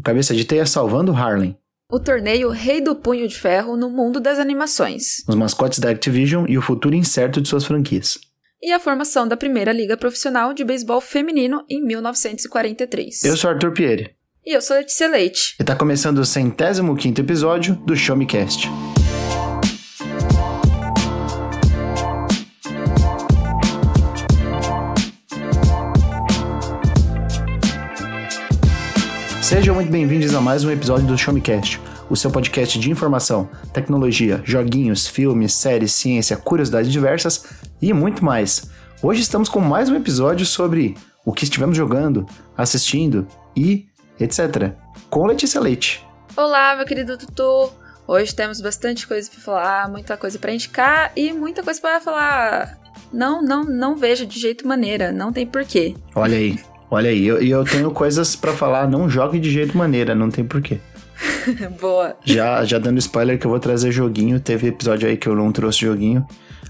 [0.00, 1.56] o Cabeça de Teia salvando Harlem.
[1.92, 5.22] O torneio Rei do Punho de Ferro no mundo das animações.
[5.28, 8.18] Os mascotes da Activision e o futuro incerto de suas franquias.
[8.62, 13.24] E a formação da primeira liga profissional de beisebol feminino em 1943.
[13.24, 14.10] Eu sou Arthur Pieri.
[14.46, 15.54] E eu sou Letícia Leite.
[15.60, 18.68] E tá começando o centésimo quinto episódio do Show Me Cast.
[29.80, 31.80] Muito bem-vindos a mais um episódio do Show Me Cast,
[32.10, 37.46] o seu podcast de informação, tecnologia, joguinhos, filmes, séries, ciência, curiosidades diversas
[37.80, 38.70] e muito mais.
[39.02, 43.86] Hoje estamos com mais um episódio sobre o que estivemos jogando, assistindo e
[44.20, 44.74] etc.
[45.08, 46.06] Com Letícia Leite.
[46.36, 47.72] Olá, meu querido Tutu.
[48.06, 52.78] Hoje temos bastante coisa para falar, muita coisa para indicar e muita coisa para falar.
[53.10, 55.94] Não, não, não vejo de jeito maneira, não tem porquê.
[56.14, 57.26] Olha aí, olha aí.
[57.26, 60.78] Eu, eu, tenho coisas para falar, não jogue de jeito maneira, não tem porquê.
[61.80, 62.16] Boa.
[62.24, 65.52] Já, já dando spoiler que eu vou trazer joguinho, teve episódio aí que eu não
[65.52, 66.26] trouxe joguinho.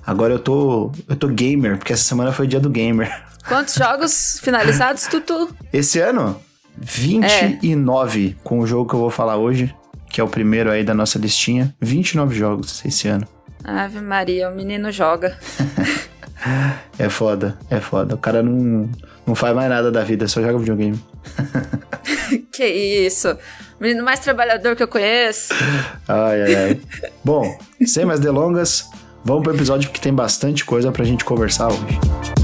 [0.07, 3.23] Agora eu tô, eu tô gamer, porque essa semana foi o dia do gamer.
[3.47, 5.49] Quantos jogos finalizados, Tutu?
[5.73, 6.41] Esse ano,
[6.79, 8.43] 29 é.
[8.45, 9.75] com o jogo que eu vou falar hoje,
[10.09, 11.75] que é o primeiro aí da nossa listinha.
[11.81, 13.27] 29 jogos esse ano.
[13.63, 15.39] Ave Maria, o menino joga.
[16.99, 18.15] é foda, é foda.
[18.15, 18.89] O cara não,
[19.27, 21.03] não faz mais nada da vida, só joga videogame.
[22.53, 23.37] que isso.
[23.79, 25.55] Menino mais trabalhador que eu conheço.
[26.07, 26.81] Ai, ai, ai.
[27.25, 28.89] Bom, sem mais delongas,
[29.25, 32.40] vamos pro episódio porque tem bastante coisa pra gente conversar hoje.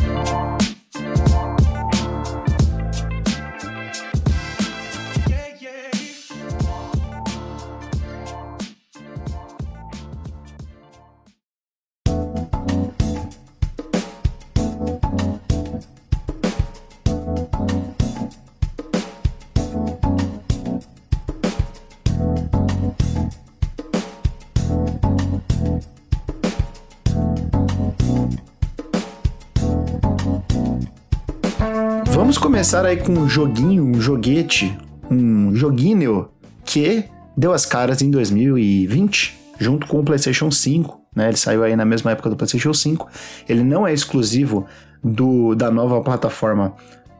[32.67, 34.77] Começar aí com um joguinho, um joguete,
[35.09, 36.29] um joguinho
[36.65, 37.05] que
[37.37, 41.29] deu as caras em 2020, junto com o PlayStation 5, né?
[41.29, 43.09] Ele saiu aí na mesma época do PlayStation 5.
[43.49, 44.67] Ele não é exclusivo
[45.01, 46.75] do, da nova plataforma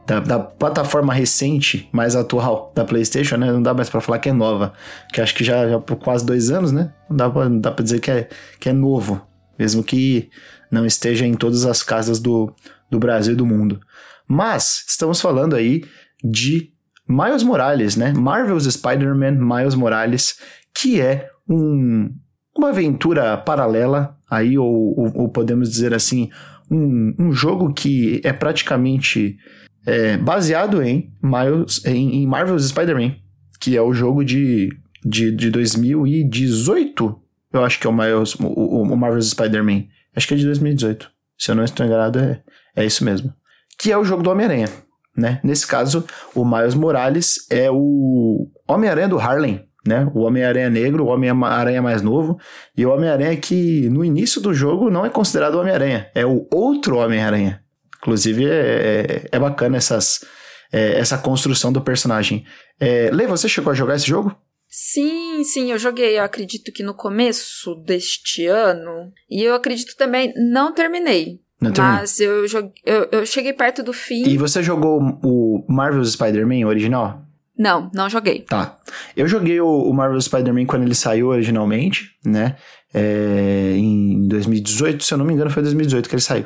[0.05, 3.49] da, da, plataforma recente, mais atual da PlayStation, né?
[3.49, 4.73] Não dá mais para falar que é nova,
[5.13, 6.91] que acho que já, já por quase dois anos, né?
[7.09, 8.27] Não dá pra, não dá pra dizer que é,
[8.59, 9.25] que é novo,
[9.57, 10.29] mesmo que
[10.69, 12.53] não esteja em todas as casas do,
[12.91, 13.79] do Brasil e do mundo.
[14.27, 15.83] Mas estamos falando aí
[16.23, 16.71] de
[17.07, 18.11] Miles Morales, né?
[18.13, 20.39] Marvel's Spider-Man Miles Morales,
[20.75, 22.13] que é um,
[22.55, 26.29] uma aventura paralela aí, ou, ou, ou podemos dizer assim,
[26.69, 29.37] um, um, jogo que é praticamente
[29.85, 33.15] é, baseado em, Miles, em, em Marvel's Spider-Man,
[33.61, 34.69] que é o jogo de,
[35.05, 37.21] de, de 2018,
[37.53, 39.85] eu acho que é o, Miles, o, o Marvel's Spider-Man.
[40.13, 41.09] Acho que é de 2018.
[41.37, 42.41] Se eu não estou enganado, é,
[42.75, 43.33] é isso mesmo
[43.77, 44.69] que é o jogo do Homem-Aranha.
[45.15, 45.39] Né?
[45.43, 46.05] Nesse caso,
[46.35, 50.07] o Miles Morales é o Homem-Aranha do Harlem, né?
[50.13, 52.37] O Homem-Aranha negro, o Homem-Aranha mais novo,
[52.75, 56.47] e o Homem-Aranha que no início do jogo não é considerado o Homem-Aranha, é o
[56.53, 57.63] outro Homem-Aranha.
[57.97, 60.23] Inclusive, é, é, é bacana essas,
[60.71, 62.45] é, essa construção do personagem.
[62.79, 64.35] É, Lê, você chegou a jogar esse jogo?
[64.69, 69.11] Sim, sim, eu joguei, eu acredito que no começo deste ano.
[69.29, 71.39] E eu acredito também, não terminei.
[71.59, 74.27] Não Mas eu, joguei, eu, eu cheguei perto do fim.
[74.27, 77.27] E você jogou o Marvel's Spider-Man original?
[77.57, 78.41] Não, não joguei.
[78.41, 78.77] Tá.
[79.15, 82.55] Eu joguei o, o Marvel Spider-Man quando ele saiu originalmente, né?
[82.93, 86.45] É, em 2018, se eu não me engano, foi 2018 que ele saiu.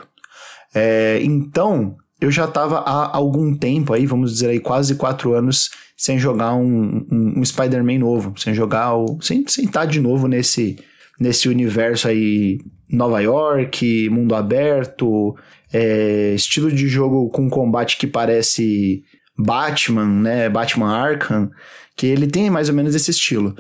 [0.73, 5.69] É, então, eu já tava há algum tempo aí, vamos dizer aí, quase quatro anos,
[5.97, 9.19] sem jogar um, um, um Spider-Man novo, sem jogar o.
[9.21, 10.79] sem, sem estar de novo nesse,
[11.21, 12.57] nesse universo aí
[12.89, 15.35] Nova York, mundo aberto,
[15.71, 19.03] é, estilo de jogo com combate que parece
[19.37, 20.49] Batman, né?
[20.49, 21.51] Batman Arkham,
[21.95, 23.55] que ele tem mais ou menos esse estilo.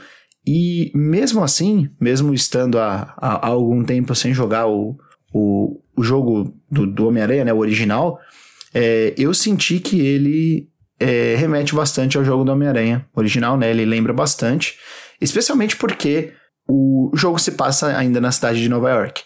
[0.45, 4.97] E mesmo assim, mesmo estando há, há, algum tempo sem jogar o,
[5.31, 8.19] o, o jogo do, do Homem-Aranha, né, o original,
[8.73, 10.67] é, eu senti que ele
[10.99, 13.69] é, remete bastante ao jogo do Homem-Aranha original, né?
[13.69, 14.79] Ele lembra bastante,
[15.21, 16.33] especialmente porque
[16.67, 19.23] o jogo se passa ainda na cidade de Nova York.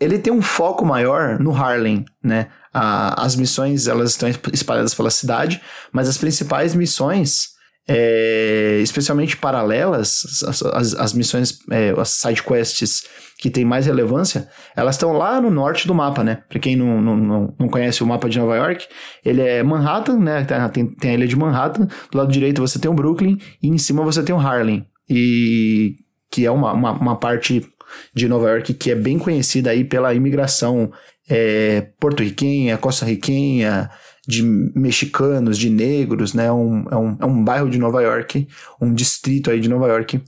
[0.00, 2.48] Ele tem um foco maior no Harlem, né?
[2.72, 5.60] A, as missões elas estão espalhadas pela cidade,
[5.92, 7.58] mas as principais missões
[7.88, 13.06] é, especialmente paralelas, as, as, as missões, é, as sidequests
[13.38, 16.42] que tem mais relevância, elas estão lá no norte do mapa, né?
[16.48, 18.86] Pra quem não, não, não conhece o mapa de Nova York,
[19.24, 20.44] ele é Manhattan, né?
[20.70, 23.78] Tem, tem a ilha de Manhattan, do lado direito você tem o Brooklyn e em
[23.78, 24.86] cima você tem o Harlem.
[25.08, 25.94] E
[26.38, 27.68] que é uma, uma, uma parte
[28.14, 30.92] de Nova York que é bem conhecida aí pela imigração
[31.28, 33.90] é, porto-riquenha, costa-riquenha,
[34.24, 36.52] de mexicanos, de negros, né?
[36.52, 38.46] Um, é, um, é um bairro de Nova York,
[38.80, 40.22] um distrito aí de Nova York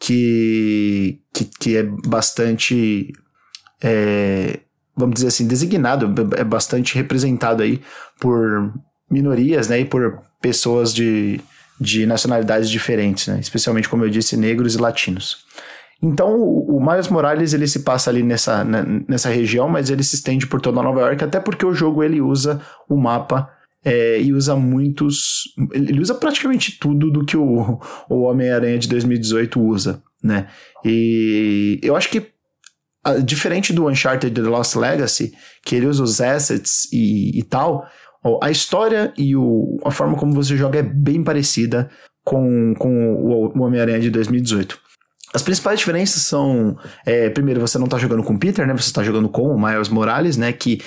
[0.00, 3.12] que, que, que é bastante,
[3.80, 4.58] é,
[4.96, 7.80] vamos dizer assim, designado, é bastante representado aí
[8.18, 8.74] por
[9.08, 9.78] minorias, né?
[9.78, 11.40] E por pessoas de,
[11.80, 13.38] de nacionalidades diferentes, né?
[13.40, 15.44] Especialmente, como eu disse, negros e latinos.
[16.02, 18.64] Então, o, Miles Morales ele se passa ali nessa,
[19.08, 22.20] nessa região, mas ele se estende por toda Nova York, até porque o jogo ele
[22.20, 23.48] usa o mapa
[23.84, 25.44] é, e usa muitos.
[25.72, 30.48] Ele usa praticamente tudo do que o, o Homem-Aranha de 2018 usa, né?
[30.84, 32.26] E eu acho que,
[33.24, 35.32] diferente do Uncharted The Lost Legacy,
[35.64, 37.86] que ele usa os assets e, e tal,
[38.42, 41.90] a história e o, a forma como você joga é bem parecida
[42.24, 44.78] com, com o, Homem-Aranha de 2018.
[45.34, 48.72] As principais diferenças são, é, primeiro, você não está jogando com o Peter, né?
[48.72, 50.52] Você está jogando com o Miles Morales, né?
[50.52, 50.80] Que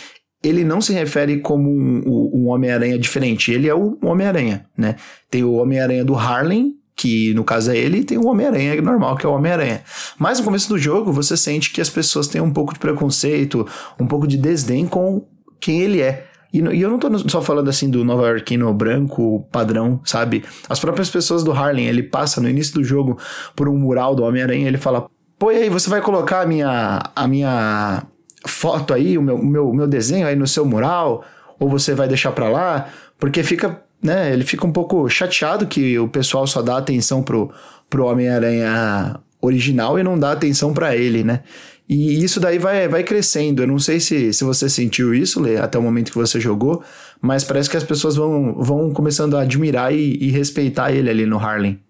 [0.44, 3.52] ele não se refere como um, um Homem-Aranha diferente.
[3.52, 4.96] Ele é o Homem-Aranha, né?
[5.30, 9.18] Tem o Homem-Aranha do Harlem, que no caso é ele, e tem o Homem-Aranha normal,
[9.18, 9.84] que é o Homem-Aranha.
[10.18, 13.68] Mas no começo do jogo, você sente que as pessoas têm um pouco de preconceito,
[14.00, 15.28] um pouco de desdém com
[15.60, 16.26] quem ele é.
[16.54, 20.44] E, e, eu não tô só falando assim do Nova Yorkino branco padrão, sabe?
[20.70, 23.18] As próprias pessoas do Harlem, ele passa no início do jogo
[23.56, 25.08] por um mural do Homem-Aranha, ele fala:
[25.38, 28.04] "Pô, e aí, você vai colocar a minha a minha
[28.46, 31.24] foto aí, o meu, meu, meu desenho aí no seu mural,
[31.60, 32.88] ou você vai deixar para lá?"
[33.20, 37.52] Porque fica, né, ele fica um pouco chateado que o pessoal só dá atenção pro
[37.90, 41.42] pro Homem-Aranha original e não dá atenção para ele, né?
[41.90, 43.64] E isso daí vai, vai crescendo.
[43.64, 46.84] Eu não sei se, se você sentiu isso, Lê, até o momento que você jogou,
[47.22, 51.26] mas parece que as pessoas vão, vão começando a admirar e, e respeitar ele ali
[51.26, 51.82] no Harlem.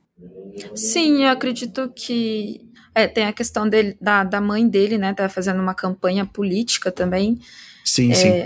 [0.76, 2.62] Sim, eu acredito que
[2.94, 5.14] é, tem a questão dele, da, da mãe dele, né?
[5.14, 7.40] Tá fazendo uma campanha política também.
[7.84, 8.46] Sim, é, sim.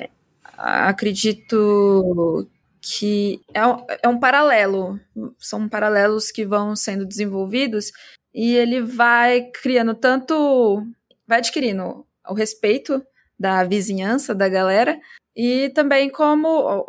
[0.57, 2.47] Acredito
[2.81, 3.61] que é
[4.03, 4.99] é um paralelo.
[5.37, 7.91] São paralelos que vão sendo desenvolvidos
[8.33, 10.85] e ele vai criando tanto
[11.27, 13.03] vai adquirindo o respeito
[13.39, 14.99] da vizinhança, da galera,
[15.35, 16.85] e também como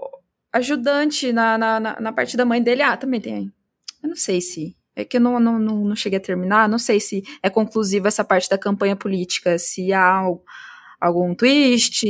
[0.52, 2.82] ajudante na, na, na parte da mãe dele.
[2.82, 3.52] Ah, também tem.
[4.02, 4.76] Eu não sei se.
[4.94, 8.08] É que eu não, não, não, não cheguei a terminar, não sei se é conclusiva
[8.08, 10.22] essa parte da campanha política, se há
[11.00, 12.06] algum twist?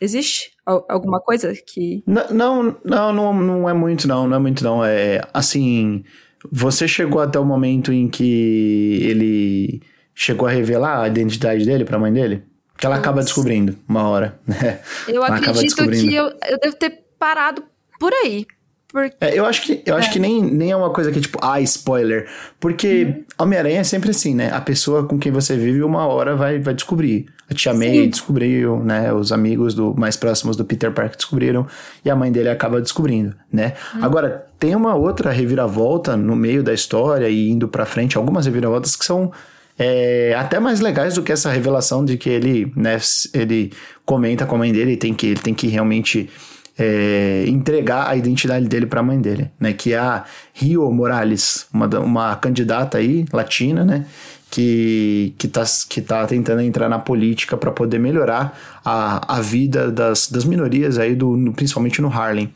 [0.00, 2.02] Existe alguma coisa que.
[2.04, 4.84] Não, não, não, não, não é muito, não, não é muito, não.
[4.84, 6.02] É assim.
[6.50, 9.80] Você chegou até o momento em que ele
[10.14, 12.44] chegou a revelar a identidade dele pra mãe dele?
[12.76, 13.08] Que ela Nossa.
[13.08, 14.80] acaba descobrindo uma hora, né?
[15.08, 17.62] Eu ela acredito que eu, eu devo ter parado
[17.98, 18.46] por aí.
[18.94, 19.16] Porque...
[19.20, 19.98] É, eu acho que, eu é.
[19.98, 22.28] acho que nem, nem é uma coisa que, tipo, ah, spoiler.
[22.60, 23.24] Porque uhum.
[23.40, 24.52] Homem-Aranha é sempre assim, né?
[24.52, 27.26] A pessoa com quem você vive uma hora vai, vai descobrir.
[27.50, 28.08] A tia May Sim.
[28.08, 29.12] descobriu, né?
[29.12, 31.66] Os amigos do mais próximos do Peter Parker descobriram.
[32.04, 33.74] E a mãe dele acaba descobrindo, né?
[33.96, 34.04] Uhum.
[34.04, 38.16] Agora, tem uma outra reviravolta no meio da história e indo pra frente.
[38.16, 39.32] Algumas reviravoltas que são
[39.78, 42.98] é, até mais legais do que essa revelação de que ele, né,
[43.32, 43.72] ele
[44.04, 46.30] comenta com a mãe dele e tem que, ele tem que realmente
[46.78, 51.66] é, entregar a identidade dele para a mãe dele, né, que é a Rio Morales,
[51.72, 54.06] uma, uma candidata aí, latina, né,
[54.50, 59.90] que, que, tá, que tá tentando entrar na política para poder melhorar a, a vida
[59.90, 62.52] das, das minorias aí, do, principalmente no Harlem.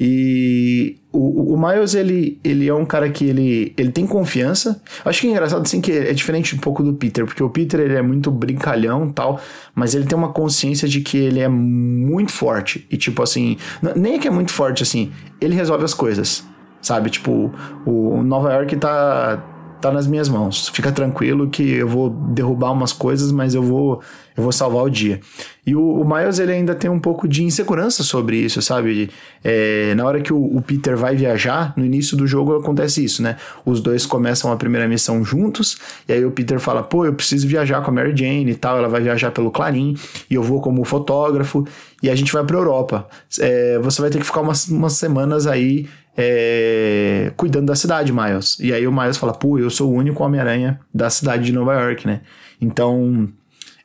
[0.00, 4.80] E o, o Miles, ele, ele é um cara que ele, ele tem confiança.
[5.04, 7.80] Acho que é engraçado, assim, que é diferente um pouco do Peter, porque o Peter,
[7.80, 9.40] ele é muito brincalhão tal,
[9.74, 12.86] mas ele tem uma consciência de que ele é muito forte.
[12.90, 13.56] E, tipo, assim,
[13.96, 16.44] nem é que é muito forte, assim, ele resolve as coisas,
[16.80, 17.10] sabe?
[17.10, 17.52] Tipo,
[17.84, 19.42] o Nova York tá
[19.80, 20.68] tá nas minhas mãos.
[20.68, 24.00] Fica tranquilo que eu vou derrubar umas coisas, mas eu vou
[24.38, 25.20] eu vou salvar o dia.
[25.66, 29.10] E o, o Miles ele ainda tem um pouco de insegurança sobre isso, sabe?
[29.42, 33.20] É, na hora que o, o, Peter vai viajar, no início do jogo acontece isso,
[33.20, 33.36] né?
[33.66, 35.76] Os dois começam a primeira missão juntos,
[36.08, 38.78] e aí o Peter fala: pô, eu preciso viajar com a Mary Jane e tal.
[38.78, 39.96] Ela vai viajar pelo Clarim,
[40.30, 41.66] e eu vou como fotógrafo,
[42.00, 43.08] e a gente vai pra Europa.
[43.40, 45.88] É, você vai ter que ficar umas, umas semanas aí
[46.20, 48.58] é, cuidando da cidade, Miles.
[48.58, 51.72] E aí o Miles fala, pô, eu sou o único Homem-Aranha da cidade de Nova
[51.74, 52.22] York, né?
[52.60, 53.28] Então,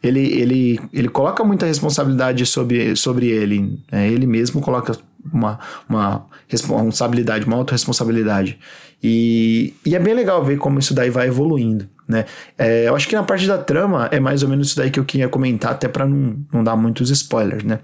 [0.01, 3.79] ele, ele, ele coloca muita responsabilidade sobre, sobre ele.
[3.91, 4.09] Né?
[4.09, 4.97] Ele mesmo coloca
[5.31, 8.57] uma, uma responsabilidade, uma autorresponsabilidade.
[9.01, 11.87] E, e é bem legal ver como isso daí vai evoluindo.
[12.07, 12.25] Né?
[12.57, 14.99] É, eu acho que na parte da trama é mais ou menos isso daí que
[14.99, 17.79] eu queria comentar, até para não, não dar muitos spoilers, né?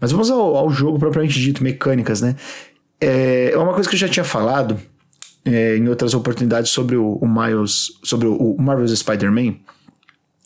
[0.00, 2.34] Mas vamos ao, ao jogo propriamente dito, mecânicas, né?
[3.00, 4.78] É, é uma coisa que eu já tinha falado
[5.44, 9.56] é, em outras oportunidades sobre o, o Miles, sobre o, o Marvel's Spider-Man,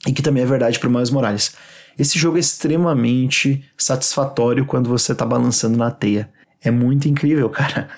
[0.07, 1.55] e que também é verdade para o Miles Morales.
[1.99, 6.29] Esse jogo é extremamente satisfatório quando você está balançando na teia.
[6.63, 7.89] É muito incrível, cara.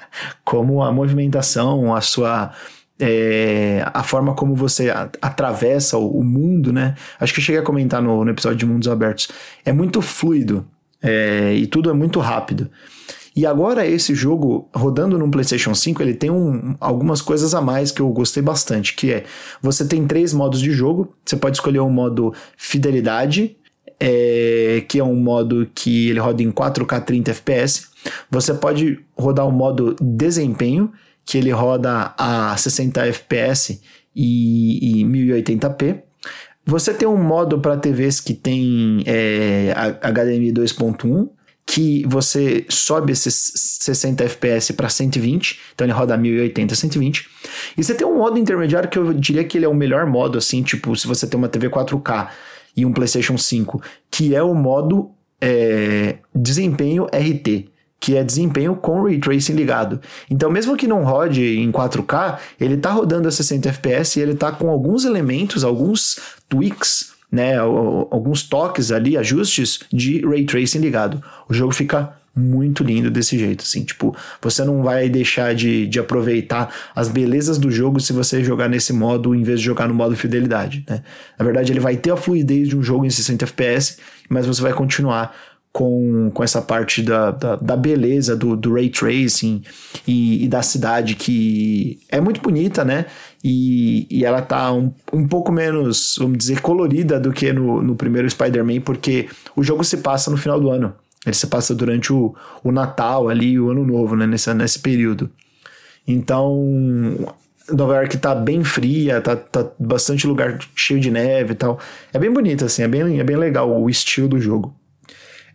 [0.44, 2.52] Como a movimentação, a sua
[2.98, 6.94] é, a forma como você atravessa o, o, mundo, né?
[7.20, 9.28] Acho que eu cheguei a comentar no, no episódio de Mundos Abertos.
[9.64, 10.66] É muito fluido
[11.02, 12.70] é, e tudo é muito rápido.
[13.37, 17.93] E agora esse jogo, rodando no PlayStation 5, ele tem um, algumas coisas a mais
[17.93, 19.25] que eu gostei bastante, que é,
[19.61, 23.55] você tem três modos de jogo, você pode escolher um modo fidelidade,
[24.00, 27.88] é, que é um modo que ele roda em 4K 30 FPS.
[28.31, 30.90] Você pode rodar o modo desempenho,
[31.23, 33.83] que ele roda a 60 FPS
[34.14, 36.00] e, e 1080p.
[36.64, 41.28] Você tem um modo para TVs que tem é, HDMI 2.1,
[41.66, 47.28] que você sobe esses 60 FPS para 120, então ele roda 1080 120.
[47.76, 50.38] E você tem um modo intermediário que eu diria que ele é o melhor modo,
[50.38, 52.28] assim, tipo, se você tem uma TV 4K
[52.76, 59.02] e um PlayStation 5, que é o modo é, desempenho RT que é desempenho com
[59.02, 60.00] Ray Tracing ligado.
[60.30, 64.32] Então, mesmo que não rode em 4K, ele está rodando a 60 FPS e ele
[64.32, 71.23] está com alguns elementos, alguns tweaks, né, alguns toques ali, ajustes de Ray Tracing ligado.
[71.49, 75.99] O jogo fica muito lindo desse jeito, assim, tipo, você não vai deixar de, de
[75.99, 79.95] aproveitar as belezas do jogo se você jogar nesse modo em vez de jogar no
[79.95, 81.02] modo fidelidade, né?
[81.38, 83.97] Na verdade, ele vai ter a fluidez de um jogo em 60 FPS,
[84.28, 85.35] mas você vai continuar
[85.76, 89.62] com, com essa parte da, da, da beleza do, do ray tracing
[90.09, 93.04] e, e, da cidade que é muito bonita, né?
[93.45, 97.95] E, e ela tá um, um pouco menos, vamos dizer, colorida do que no, no
[97.95, 100.95] primeiro Spider-Man, porque o jogo se passa no final do ano.
[101.26, 104.26] Ele se passa durante o, o Natal ali, o Ano Novo, né?
[104.26, 105.28] Nesse, nesse período.
[106.09, 106.56] Então,
[107.71, 111.78] Nova York tá bem fria, tá, tá bastante lugar cheio de neve e tal.
[112.14, 114.75] É bem bonito, assim, é bem, é bem legal o estilo do jogo.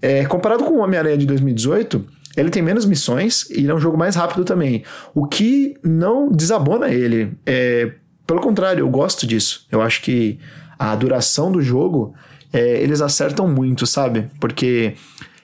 [0.01, 2.03] É, comparado com o Homem-Aranha de 2018,
[2.35, 4.83] ele tem menos missões e é um jogo mais rápido também.
[5.13, 7.33] O que não desabona ele.
[7.45, 7.91] É,
[8.25, 9.67] pelo contrário, eu gosto disso.
[9.71, 10.39] Eu acho que
[10.79, 12.15] a duração do jogo,
[12.51, 14.29] é, eles acertam muito, sabe?
[14.39, 14.95] Porque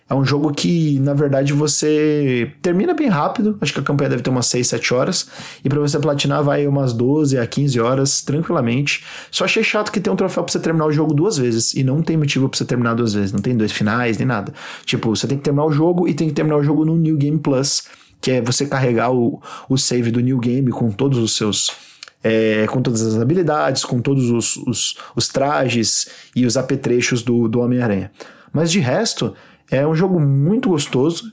[0.09, 3.57] é um jogo que, na verdade, você termina bem rápido.
[3.59, 5.27] Acho que a campanha deve ter umas 6, 7 horas.
[5.63, 9.03] E para você platinar vai umas 12 a 15 horas, tranquilamente.
[9.29, 11.73] Só achei chato que tem um troféu pra você terminar o jogo duas vezes.
[11.73, 13.33] E não tem motivo pra você terminar duas vezes.
[13.33, 14.53] Não tem dois finais, nem nada.
[14.85, 17.17] Tipo, você tem que terminar o jogo e tem que terminar o jogo no New
[17.17, 17.83] Game Plus.
[18.21, 21.69] Que é você carregar o, o save do New Game com todos os seus
[22.23, 27.47] é, com todas as habilidades, com todos os, os, os trajes e os apetrechos do,
[27.47, 28.11] do Homem-Aranha.
[28.51, 29.35] Mas de resto,
[29.71, 31.31] é um jogo muito gostoso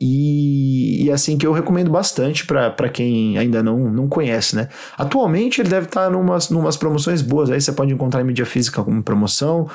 [0.00, 4.68] e, e assim que eu recomendo bastante para quem ainda não, não conhece, né?
[4.98, 8.44] Atualmente ele deve estar tá numas, numas promoções boas, aí você pode encontrar em mídia
[8.44, 9.68] física como promoção,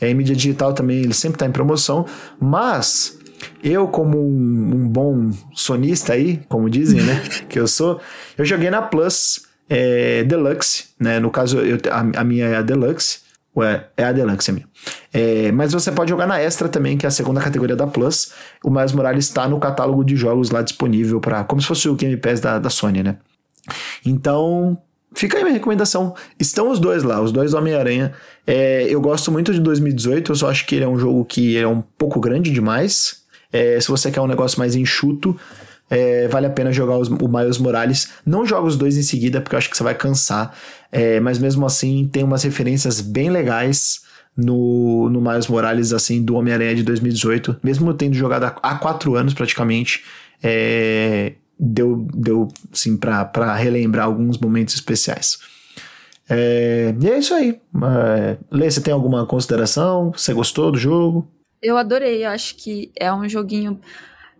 [0.00, 2.04] é, em mídia digital também ele sempre está em promoção,
[2.38, 3.18] mas
[3.62, 7.22] eu, como um, um, bom sonista aí, como dizem, né?
[7.48, 8.00] que eu sou,
[8.36, 11.18] eu joguei na Plus é, Deluxe, né?
[11.18, 13.21] No caso, eu, a, a minha é a Deluxe.
[13.54, 14.66] Ué, é a Deluxe a minha.
[15.12, 18.32] É, mas você pode jogar na Extra também, que é a segunda categoria da Plus.
[18.64, 21.94] O Miles Morales está no catálogo de jogos lá disponível para como se fosse o
[21.94, 23.18] Game Pass da, da Sony, né?
[24.04, 24.78] Então,
[25.14, 26.14] fica aí minha recomendação.
[26.40, 28.12] Estão os dois lá, os dois Homem-Aranha.
[28.46, 31.56] É, eu gosto muito de 2018, eu só acho que ele é um jogo que
[31.58, 33.22] é um pouco grande demais.
[33.52, 35.38] É, se você quer um negócio mais enxuto,
[35.92, 38.08] é, vale a pena jogar os, o Miles Morales.
[38.24, 40.56] Não joga os dois em seguida, porque eu acho que você vai cansar.
[40.90, 44.00] É, mas mesmo assim, tem umas referências bem legais
[44.34, 47.58] no, no Miles Morales, assim, do Homem-Aranha de 2018.
[47.62, 50.02] Mesmo tendo jogado há, quatro anos praticamente,
[50.42, 52.48] é, deu, deu
[52.98, 55.40] pra, pra relembrar alguns momentos especiais.
[56.26, 57.60] É, e é isso aí.
[57.82, 60.10] É, Lê, você tem alguma consideração?
[60.12, 61.28] Você gostou do jogo?
[61.60, 63.78] Eu adorei, eu acho que é um joguinho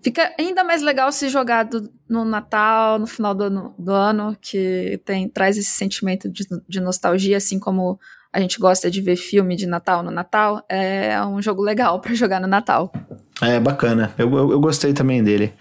[0.02, 5.00] Fica ainda mais legal se jogado no Natal, no final do ano, do ano que
[5.04, 8.00] tem, traz esse sentimento de, de nostalgia, assim como
[8.32, 10.64] a gente gosta de ver filme de Natal no Natal.
[10.68, 12.92] É um jogo legal para jogar no Natal.
[13.40, 14.12] É, bacana.
[14.18, 15.52] Eu, eu, eu gostei também dele.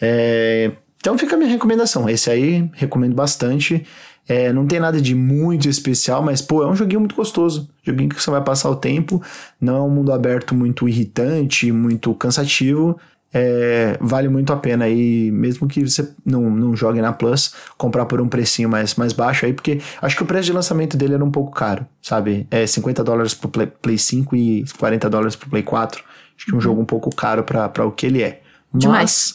[0.00, 2.08] É, então fica a minha recomendação.
[2.08, 3.84] Esse aí, recomendo bastante.
[4.28, 7.68] É, não tem nada de muito especial, mas, pô, é um joguinho muito gostoso.
[7.82, 9.22] Joguinho que você vai passar o tempo.
[9.58, 13.00] Não é um mundo aberto muito irritante, muito cansativo.
[13.32, 18.06] É, vale muito a pena aí, mesmo que você não, não jogue na Plus, comprar
[18.06, 21.14] por um precinho mais, mais baixo aí, porque acho que o preço de lançamento dele
[21.14, 22.46] era um pouco caro, sabe?
[22.50, 26.02] É 50 dólares pro Play, Play 5 e 40 dólares pro Play 4.
[26.36, 26.60] Acho que é um uhum.
[26.60, 28.40] jogo um pouco caro para o que ele é.
[28.72, 29.34] Mas, Demais.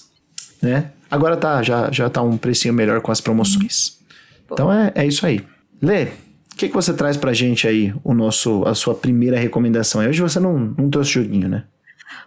[0.61, 0.91] né?
[1.11, 3.89] Agora tá, já, já tá um precinho melhor com as promoções.
[3.89, 4.47] Uhum.
[4.53, 5.41] Então é, é isso aí.
[5.81, 10.01] Lê, o que, que você traz pra gente aí, o nosso, a sua primeira recomendação?
[10.01, 11.65] Hoje você não, não trouxe joguinho, né?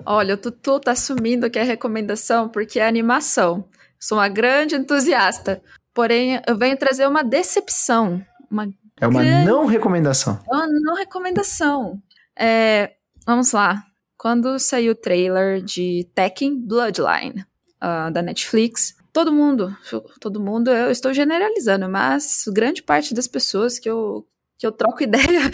[0.05, 3.69] Olha, o Tutu tá assumindo que é recomendação porque é animação.
[3.99, 5.63] Sou uma grande entusiasta.
[5.95, 8.25] Porém, eu venho trazer uma decepção.
[8.51, 8.69] Uma
[9.01, 9.47] é uma grande...
[9.47, 10.39] não recomendação.
[10.51, 12.01] É uma não recomendação.
[12.39, 12.93] É,
[13.27, 13.83] vamos lá.
[14.17, 17.45] Quando saiu o trailer de Tekken Bloodline,
[17.83, 19.77] uh, da Netflix, todo mundo,
[20.21, 24.27] todo mundo, eu estou generalizando, mas grande parte das pessoas que eu,
[24.59, 25.51] que eu troco ideia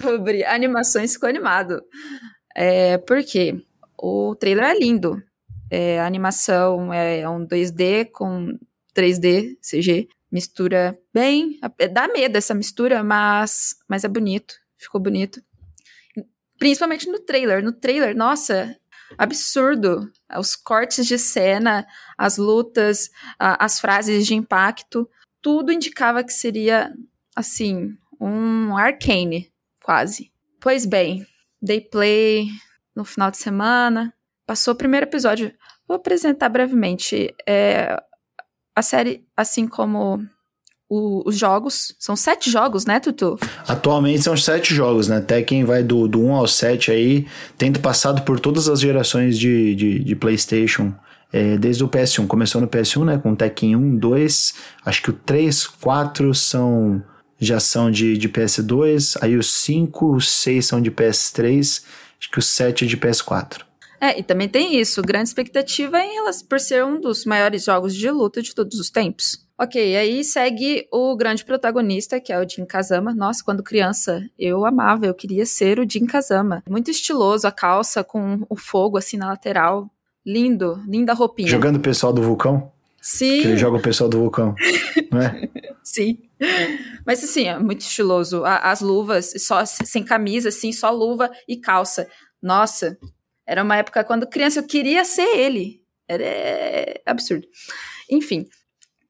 [0.00, 1.82] sobre animações ficou animado.
[2.54, 3.62] É, por quê?
[3.98, 5.22] O trailer é lindo.
[5.70, 8.58] É, a animação é um 2D com
[8.94, 10.08] 3D, CG.
[10.30, 11.58] Mistura bem.
[11.92, 14.54] Dá medo essa mistura, mas, mas é bonito.
[14.76, 15.40] Ficou bonito.
[16.58, 17.62] Principalmente no trailer.
[17.62, 18.76] No trailer, nossa,
[19.16, 20.10] absurdo.
[20.38, 21.86] Os cortes de cena,
[22.16, 25.08] as lutas, as frases de impacto.
[25.40, 26.92] Tudo indicava que seria,
[27.34, 30.32] assim, um arcane, quase.
[30.60, 31.26] Pois bem,
[31.62, 32.48] dei play,
[32.96, 34.12] no final de semana.
[34.46, 35.52] Passou o primeiro episódio.
[35.86, 37.34] Vou apresentar brevemente.
[37.46, 37.96] É,
[38.74, 40.26] a série, assim como
[40.88, 43.38] o, os jogos, são sete jogos, né, Tutu?
[43.66, 45.20] Atualmente são sete jogos, né?
[45.20, 47.26] Tekken vai do, do 1 ao 7 aí,
[47.58, 50.94] tendo passado por todas as gerações de, de, de PlayStation.
[51.32, 52.26] É, desde o PS1.
[52.28, 53.18] Começou no PS1, né?
[53.18, 57.02] Com Tekken 1, 2, acho que o 3, 4 são
[57.38, 61.82] já são de, de PS2, aí os 5, os 6 são de PS3
[62.18, 63.64] Acho que o 7 é de PS4.
[64.00, 67.94] É, e também tem isso, grande expectativa em relação, por ser um dos maiores jogos
[67.94, 69.46] de luta de todos os tempos.
[69.58, 73.14] Ok, aí segue o grande protagonista, que é o Jin Kazama.
[73.14, 76.62] Nossa, quando criança, eu amava, eu queria ser o Jin Kazama.
[76.68, 79.90] Muito estiloso, a calça com o fogo assim na lateral.
[80.26, 81.48] Lindo, linda roupinha.
[81.48, 82.70] Jogando o pessoal do vulcão?
[83.06, 83.40] Sim.
[83.40, 84.52] Que ele joga o pessoal do vulcão,
[85.12, 85.48] não é?
[85.80, 86.18] Sim.
[87.06, 88.42] Mas assim, é muito estiloso.
[88.44, 92.08] As luvas, só sem camisa, assim, só luva e calça.
[92.42, 92.98] Nossa,
[93.46, 95.80] era uma época quando criança eu queria ser ele.
[96.08, 97.46] Era é, absurdo.
[98.10, 98.44] Enfim.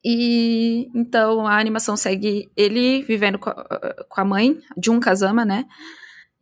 [0.05, 5.43] E então a animação segue ele vivendo com a, com a mãe de um Kazama,
[5.43, 5.65] né?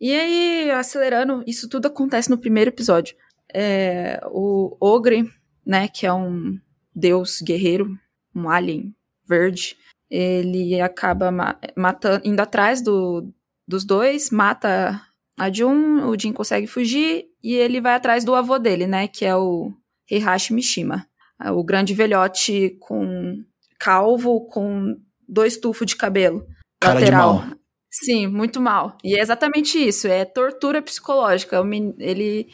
[0.01, 3.15] E aí, acelerando, isso tudo acontece no primeiro episódio.
[3.55, 5.31] É, o Ogre,
[5.65, 6.59] né, que é um
[6.95, 7.99] deus guerreiro,
[8.35, 8.95] um alien
[9.27, 9.77] verde,
[10.11, 13.29] ele acaba ma matando, indo atrás do,
[13.67, 15.01] dos dois, mata
[15.39, 19.25] a Jun, o Jin consegue fugir e ele vai atrás do avô dele, né, que
[19.25, 19.73] é o
[20.11, 21.07] Heihachi Mishima,
[21.53, 23.43] o grande velhote com
[23.79, 24.97] calvo com
[25.29, 26.47] dois tufos de cabelo
[26.81, 27.39] Cara lateral.
[27.41, 27.59] De mal.
[27.91, 28.99] Sim, muito mal.
[29.05, 31.63] E é exatamente isso, é tortura psicológica.
[31.99, 32.49] Ele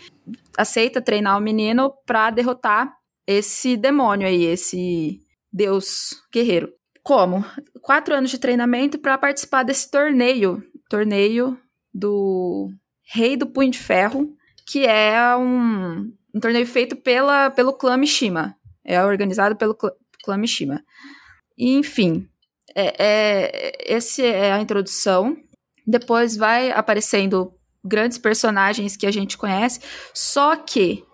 [0.57, 2.94] aceita treinar o menino para derrotar
[3.30, 5.20] esse demônio aí, esse
[5.52, 6.72] deus guerreiro.
[7.02, 7.44] Como?
[7.80, 10.62] Quatro anos de treinamento para participar desse torneio.
[10.88, 11.56] Torneio
[11.94, 12.70] do
[13.12, 14.34] Rei do Punho de Ferro,
[14.66, 18.56] que é um, um torneio feito pela, pelo clã Mishima.
[18.84, 19.90] É organizado pelo clã,
[20.24, 20.36] clã
[21.56, 22.28] enfim,
[22.74, 25.36] é, é, essa é a introdução.
[25.86, 29.80] Depois vai aparecendo grandes personagens que a gente conhece,
[30.12, 31.04] só que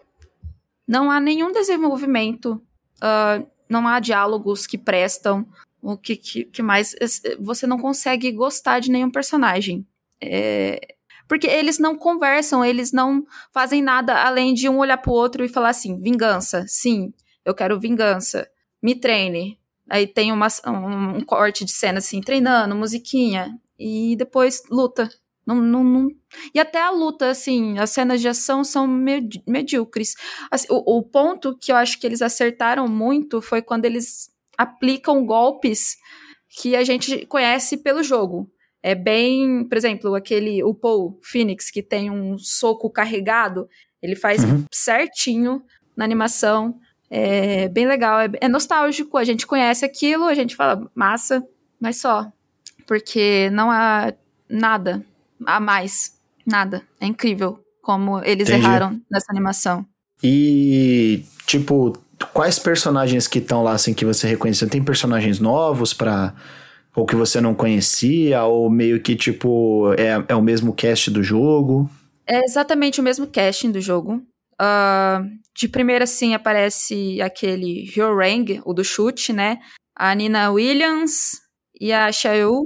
[0.86, 2.62] não há nenhum desenvolvimento,
[2.98, 5.46] uh, não há diálogos que prestam,
[5.82, 6.94] o que, que, que, mais.
[7.40, 9.86] Você não consegue gostar de nenhum personagem.
[10.20, 10.80] É,
[11.28, 15.48] porque eles não conversam, eles não fazem nada além de um olhar pro outro e
[15.48, 17.12] falar assim: vingança, sim,
[17.44, 18.48] eu quero vingança,
[18.82, 19.58] me treine.
[19.88, 25.08] Aí tem uma, um, um corte de cena assim, treinando, musiquinha, e depois luta.
[25.46, 26.08] Não, não, não,
[26.52, 30.14] E até a luta, assim, as cenas de ação são med medíocres.
[30.50, 34.28] Assim, o, o, ponto que eu acho que eles acertaram muito foi quando eles
[34.58, 35.96] aplicam golpes
[36.60, 38.50] que a gente conhece pelo jogo.
[38.82, 43.68] É bem, por exemplo, aquele o Paul Phoenix que tem um soco carregado,
[44.02, 44.64] ele faz uhum.
[44.72, 45.62] certinho
[45.96, 46.76] na animação.
[47.08, 49.16] É bem legal, é, é nostálgico.
[49.16, 51.46] A gente conhece aquilo, a gente fala massa,
[51.80, 52.32] mas só.
[52.84, 54.12] Porque não há
[54.48, 55.04] nada
[55.44, 56.12] a mais.
[56.46, 56.82] Nada.
[57.00, 58.64] É incrível como eles Entendi.
[58.64, 59.84] erraram nessa animação.
[60.22, 61.92] E, tipo,
[62.32, 64.68] quais personagens que estão lá, assim, que você reconheceu?
[64.68, 66.34] Tem personagens novos para
[66.96, 71.22] ou que você não conhecia, ou meio que, tipo, é, é o mesmo cast do
[71.22, 71.90] jogo?
[72.26, 74.22] É exatamente o mesmo casting do jogo.
[74.54, 79.58] Uh, de primeira, assim, aparece aquele Rang, o do chute, né?
[79.94, 81.32] A Nina Williams
[81.78, 82.64] e a Xiaoyu,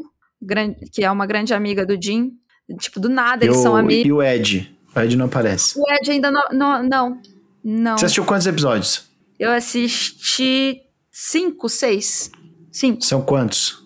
[0.92, 2.30] que é uma grande amiga do Jin.
[2.78, 4.06] Tipo, do nada, eles o, são amigos.
[4.06, 4.76] E o Ed?
[4.94, 5.78] O Ed não aparece.
[5.78, 6.42] O Ed ainda não.
[6.52, 6.82] Não.
[6.82, 7.22] Não.
[7.62, 7.98] não.
[7.98, 9.04] Você assistiu quantos episódios?
[9.38, 12.30] Eu assisti cinco, seis.
[12.70, 13.02] Cinco.
[13.04, 13.82] São quantos?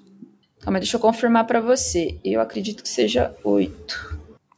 [0.61, 2.19] Calma, deixa eu confirmar para você.
[2.25, 4.15] Eu acredito que seja oito.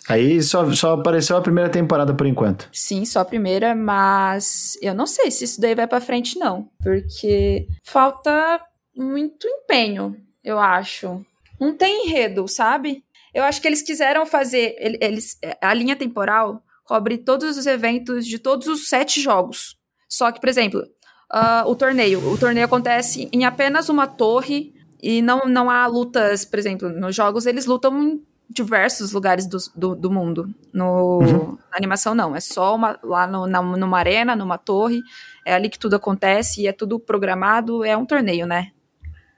[0.09, 2.69] Aí só, só apareceu a primeira temporada por enquanto.
[2.73, 6.69] Sim, só a primeira, mas eu não sei se isso daí vai para frente, não.
[6.81, 8.61] Porque falta
[8.97, 11.25] muito empenho, eu acho.
[11.59, 13.03] Não tem enredo, sabe?
[13.37, 14.75] Eu acho que eles quiseram fazer.
[14.79, 19.77] Eles, a linha temporal cobre todos os eventos de todos os sete jogos.
[20.09, 22.33] Só que, por exemplo, uh, o torneio.
[22.33, 24.73] O torneio acontece em apenas uma torre
[25.03, 29.59] e não, não há lutas, por exemplo, nos jogos eles lutam em diversos lugares do,
[29.75, 30.49] do, do mundo.
[30.73, 31.59] No, uhum.
[31.71, 32.35] Na animação, não.
[32.35, 35.03] É só uma, lá no, na, numa arena, numa torre.
[35.45, 37.85] É ali que tudo acontece e é tudo programado.
[37.85, 38.71] É um torneio, né?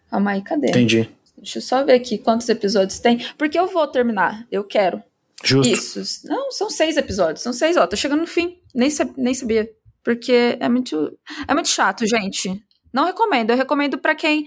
[0.09, 0.69] Calma aí, cadê?
[0.69, 1.18] Entendi.
[1.39, 3.25] Deixa eu só ver aqui quantos episódios tem.
[3.37, 4.47] Porque eu vou terminar.
[4.51, 5.03] Eu quero.
[5.43, 6.01] Justo.
[6.01, 6.29] Isso.
[6.29, 7.43] Não, são seis episódios.
[7.43, 7.87] São seis, ó.
[7.87, 8.59] Tô chegando no fim.
[8.75, 9.69] Nem, nem sabia.
[10.03, 11.17] Porque é muito.
[11.47, 12.63] É muito chato, gente.
[12.93, 13.51] Não recomendo.
[13.51, 14.47] Eu recomendo para quem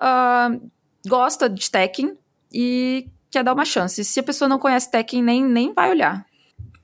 [0.00, 0.70] uh,
[1.06, 2.16] gosta de Tekken
[2.52, 4.04] e quer dar uma chance.
[4.04, 6.24] Se a pessoa não conhece Tekken, nem, nem vai olhar.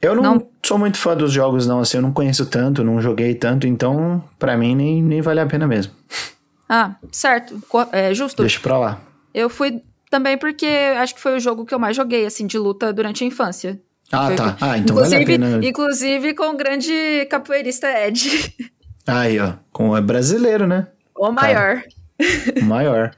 [0.00, 1.80] Eu não, não, sou muito fã dos jogos, não.
[1.80, 5.46] Assim, eu não conheço tanto, não joguei tanto, então, para mim, nem, nem vale a
[5.46, 5.92] pena mesmo.
[6.68, 7.60] Ah, certo.
[7.92, 8.42] É justo.
[8.42, 9.00] Deixa pra lá.
[9.38, 12.58] Eu fui também porque acho que foi o jogo que eu mais joguei, assim, de
[12.58, 13.80] luta durante a infância.
[14.10, 14.56] Ah, tá.
[14.60, 15.60] Ah, então vale a pena.
[15.62, 18.54] Inclusive com o grande capoeirista Ed.
[19.06, 19.54] Aí, ó.
[19.70, 20.88] Com, é brasileiro, né?
[21.16, 21.82] O maior.
[22.60, 23.12] o maior.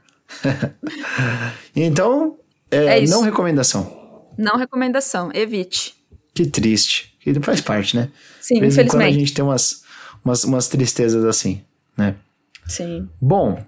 [1.74, 2.38] então,
[2.70, 4.28] é, é não recomendação.
[4.36, 5.94] Não recomendação, evite.
[6.34, 7.16] Que triste.
[7.20, 8.10] Que faz parte, né?
[8.40, 8.90] Sim, infelizmente.
[8.90, 9.84] Quando a gente tem umas,
[10.24, 11.62] umas, umas tristezas assim,
[11.96, 12.14] né?
[12.66, 13.08] Sim.
[13.20, 13.62] Bom,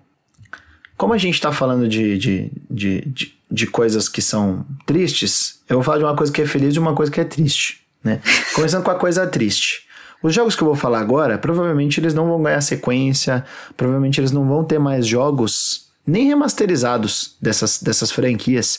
[1.03, 5.75] como a gente está falando de, de, de, de, de coisas que são tristes, eu
[5.75, 8.21] vou falar de uma coisa que é feliz e uma coisa que é triste, né?
[8.55, 9.89] Começando com a coisa triste.
[10.23, 13.45] Os jogos que eu vou falar agora, provavelmente eles não vão ganhar sequência,
[13.77, 18.79] provavelmente eles não vão ter mais jogos nem remasterizados dessas, dessas franquias,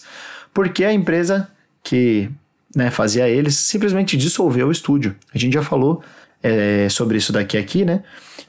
[0.53, 1.49] porque a empresa
[1.83, 2.31] que
[2.73, 5.13] né, fazia eles simplesmente dissolveu o estúdio.
[5.35, 6.01] A gente já falou
[6.41, 8.01] é, sobre isso daqui aqui, né?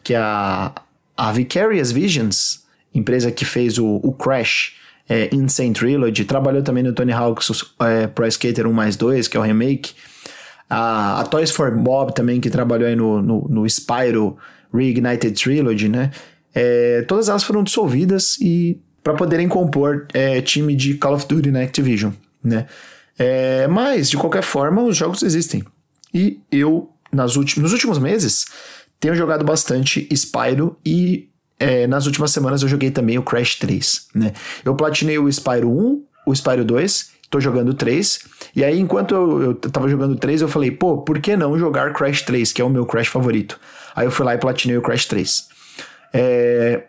[0.04, 0.72] Que a,
[1.16, 2.62] a Vicarious Visions
[2.94, 4.74] empresa que fez o, o Crash
[5.08, 9.36] é, Insane Trilogy, trabalhou também no Tony Hawk's é, Pro Skater 1 mais 2, que
[9.36, 9.92] é o remake.
[10.68, 14.36] A, a, Toys for Bob também, que trabalhou aí no, no, no Spyro
[14.72, 16.10] Reignited Trilogy, né?
[16.54, 21.50] É, todas elas foram dissolvidas e para poderem compor é, time de Call of Duty
[21.50, 22.66] na Activision, né?
[23.18, 25.62] É, mas, de qualquer forma, os jogos existem.
[26.12, 28.46] E eu, nas últimos, nos últimos meses,
[28.98, 34.08] tenho jogado bastante Spyro e é, nas últimas semanas eu joguei também o Crash 3,
[34.14, 34.32] né?
[34.64, 38.20] Eu platinei o Spyro 1, o Spyro 2, tô jogando o 3,
[38.54, 41.58] e aí enquanto eu, eu tava jogando o 3, eu falei, pô, por que não
[41.58, 43.58] jogar Crash 3, que é o meu Crash favorito?
[43.94, 45.48] Aí eu fui lá e platinei o Crash 3.
[46.12, 46.84] É...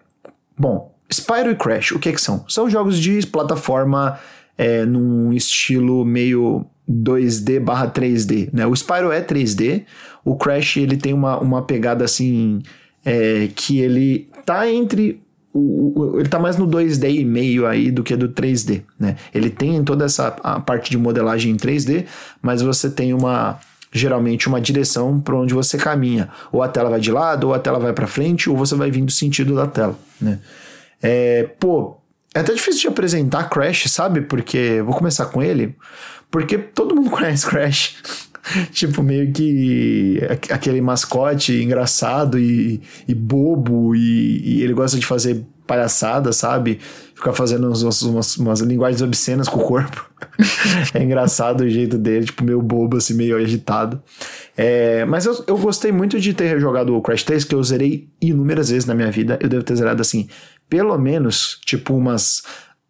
[0.58, 2.46] Bom, Spyro e Crash, o que que são?
[2.48, 4.20] São jogos de plataforma
[4.58, 8.66] é, num estilo meio 2D barra 3D, né?
[8.66, 9.84] O Spyro é 3D,
[10.24, 12.62] o Crash ele tem uma, uma pegada assim
[13.06, 15.22] é, que ele tá entre
[15.54, 19.16] o, o, ele tá mais no 2D e meio aí do que do 3D, né?
[19.34, 22.06] Ele tem toda essa parte de modelagem em 3D,
[22.42, 23.58] mas você tem uma
[23.92, 27.60] geralmente uma direção para onde você caminha, ou a tela vai de lado, ou a
[27.60, 30.40] tela vai para frente, ou você vai vindo sentido da tela, né?
[31.02, 31.96] É, pô,
[32.34, 34.20] é até difícil de apresentar Crash, sabe?
[34.20, 35.74] Porque vou começar com ele,
[36.30, 37.96] porque todo mundo conhece Crash.
[38.72, 40.20] tipo, meio que
[40.52, 46.80] aquele mascote engraçado e, e bobo, e, e, ele gosta de fazer palhaçada, sabe?
[47.16, 50.06] Ficar fazendo umas, umas, umas linguagens obscenas com o corpo.
[50.94, 54.02] é engraçado o jeito dele, tipo, meio bobo, assim, meio agitado.
[54.56, 58.10] É, mas eu, eu gostei muito de ter jogado o Crash 3, que eu zerei
[58.22, 59.40] inúmeras vezes na minha vida.
[59.42, 60.28] Eu devo ter zerado, assim,
[60.70, 62.44] pelo menos, tipo, umas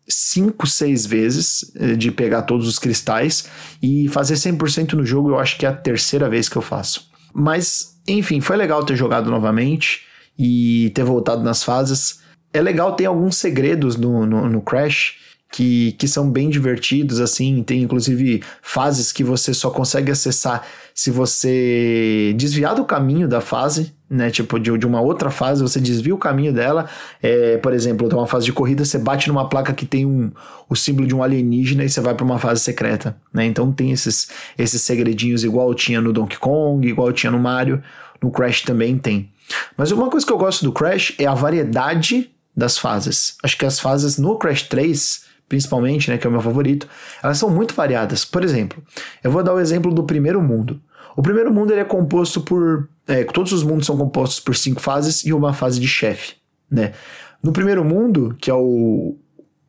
[0.07, 3.45] cinco, seis vezes eh, de pegar todos os cristais
[3.81, 7.09] e fazer 100% no jogo, eu acho que é a terceira vez que eu faço.
[7.33, 10.01] Mas, enfim, foi legal ter jogado novamente
[10.37, 12.19] e ter voltado nas fases.
[12.53, 15.15] É legal ter alguns segredos no, no, no Crash
[15.51, 21.11] que, que são bem divertidos, assim, tem inclusive fases que você só consegue acessar se
[21.11, 24.29] você desviar do caminho da fase, né?
[24.29, 26.87] Tipo, de, de uma outra fase, você desvia o caminho dela.
[27.21, 30.31] É, por exemplo, tem uma fase de corrida, você bate numa placa que tem um,
[30.69, 33.45] o símbolo de um alienígena e você vai para uma fase secreta, né?
[33.45, 37.81] Então tem esses, esses segredinhos igual tinha no Donkey Kong, igual tinha no Mario.
[38.21, 39.29] no Crash também tem.
[39.77, 43.35] Mas uma coisa que eu gosto do Crash é a variedade das fases.
[43.43, 46.87] Acho que as fases no Crash 3, principalmente, né, que é o meu favorito,
[47.21, 48.25] elas são muito variadas.
[48.25, 48.81] Por exemplo,
[49.23, 50.81] eu vou dar o exemplo do primeiro mundo.
[51.15, 52.89] O primeiro mundo ele é composto por.
[53.07, 56.33] É, todos os mundos são compostos por cinco fases e uma fase de chefe.
[56.69, 56.93] Né?
[57.41, 59.15] No primeiro mundo, que é o,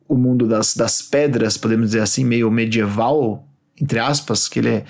[0.07, 3.47] o mundo das, das pedras, podemos dizer assim, meio medieval,
[3.79, 4.85] entre aspas, que ele é,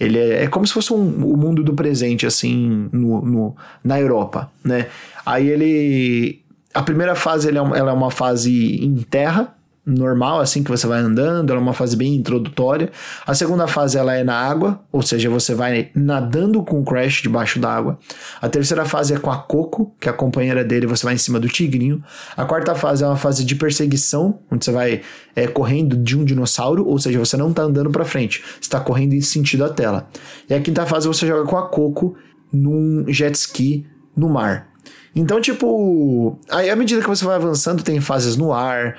[0.00, 4.00] ele é, é como se fosse um, o mundo do presente, assim, no, no, na
[4.00, 4.86] Europa, né?
[5.24, 6.42] Aí ele...
[6.72, 10.86] A primeira fase ele é, ela é uma fase em terra, normal, assim que você
[10.86, 12.90] vai andando, ela é uma fase bem introdutória.
[13.26, 17.22] A segunda fase ela é na água, ou seja, você vai nadando com o Crash
[17.22, 17.98] debaixo d'água.
[18.40, 21.18] A terceira fase é com a Coco, que é a companheira dele, você vai em
[21.18, 22.02] cima do tigrinho.
[22.36, 25.00] A quarta fase é uma fase de perseguição, onde você vai
[25.34, 29.14] é, correndo de um dinossauro, ou seja, você não está andando para frente, está correndo
[29.14, 30.08] em sentido à tela.
[30.48, 32.16] E a quinta fase você joga com a Coco
[32.52, 34.69] num jet ski no mar.
[35.14, 38.98] Então, tipo, aí à medida que você vai avançando, tem fases no ar,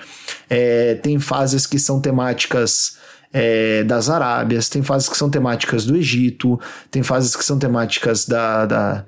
[0.50, 2.98] é, tem fases que são temáticas
[3.34, 8.26] é, das Arábias, tem fases que são temáticas do Egito, tem fases que são temáticas
[8.26, 9.06] da, da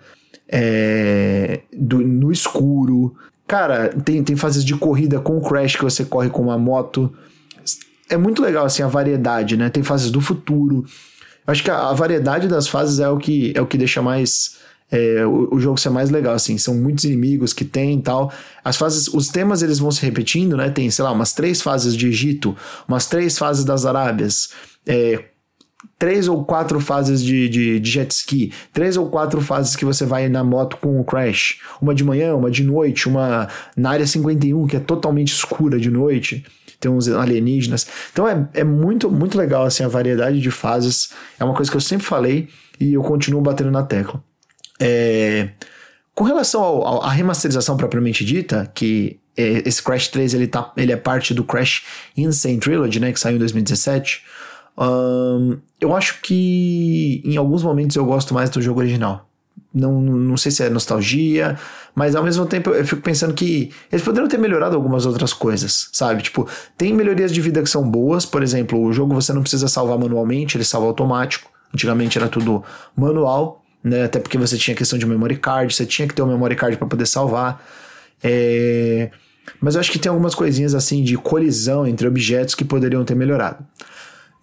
[0.47, 3.15] é, do, no escuro.
[3.45, 7.13] Cara, tem, tem fases de corrida com Crash que você corre com uma moto.
[8.09, 9.69] É muito legal assim a variedade, né?
[9.69, 10.85] Tem fases do futuro.
[11.45, 14.62] Acho que a, a variedade das fases é o que é o que deixa mais
[14.93, 16.55] é, o, o, jogo ser mais legal, assim.
[16.59, 18.31] São muitos inimigos que tem e tal.
[18.63, 20.69] As fases, os temas eles vão se repetindo, né?
[20.69, 22.55] Tem, sei lá, umas três fases de Egito,
[22.87, 24.49] umas três fases das Arábias,
[24.85, 25.23] é,
[25.97, 30.05] três ou quatro fases de, de, de, jet ski, três ou quatro fases que você
[30.05, 34.05] vai na moto com o Crash, uma de manhã, uma de noite, uma na área
[34.05, 36.45] 51, que é totalmente escura de noite,
[36.79, 37.87] tem uns alienígenas.
[38.11, 41.09] Então é, é muito, muito legal assim, a variedade de fases.
[41.39, 42.47] É uma coisa que eu sempre falei
[42.79, 44.21] e eu continuo batendo na tecla.
[44.85, 45.49] É,
[46.13, 50.97] com relação à remasterização propriamente dita, que é, esse Crash 3 ele, tá, ele é
[50.97, 51.83] parte do Crash
[52.17, 54.21] Insane Trilogy, né, que saiu em 2017.
[54.77, 59.29] Um, eu acho que em alguns momentos eu gosto mais do jogo original.
[59.73, 61.57] Não, não sei se é nostalgia,
[61.95, 65.89] mas ao mesmo tempo eu fico pensando que eles poderiam ter melhorado algumas outras coisas,
[65.93, 66.21] sabe?
[66.21, 69.67] Tipo, tem melhorias de vida que são boas, por exemplo, o jogo você não precisa
[69.67, 71.49] salvar manualmente, ele salva automático.
[71.73, 72.63] Antigamente era tudo
[72.95, 74.05] manual, né?
[74.05, 76.77] Até porque você tinha questão de memory card, você tinha que ter um memory card
[76.77, 77.63] para poder salvar.
[78.23, 79.09] É...
[79.59, 83.15] Mas eu acho que tem algumas coisinhas assim de colisão entre objetos que poderiam ter
[83.15, 83.65] melhorado.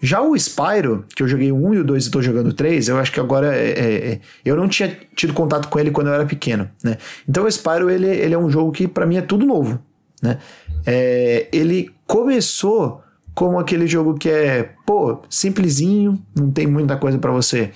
[0.02, 2.52] Já o Spyro, que eu joguei o 1 e o 2 e estou jogando o
[2.54, 5.90] 3, eu acho que agora é, é, é, eu não tinha tido contato com ele
[5.90, 6.96] quando eu era pequeno, né?
[7.28, 9.78] Então o Spyro, ele, ele é um jogo que para mim é tudo novo,
[10.22, 10.38] né?
[10.86, 13.02] É, ele começou
[13.34, 17.70] como aquele jogo que é, pô, simplesinho, não tem muita coisa para você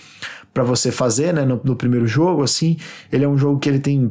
[0.54, 2.76] para você fazer, né, no, no, primeiro jogo, assim.
[3.12, 4.10] Ele é um jogo que ele tem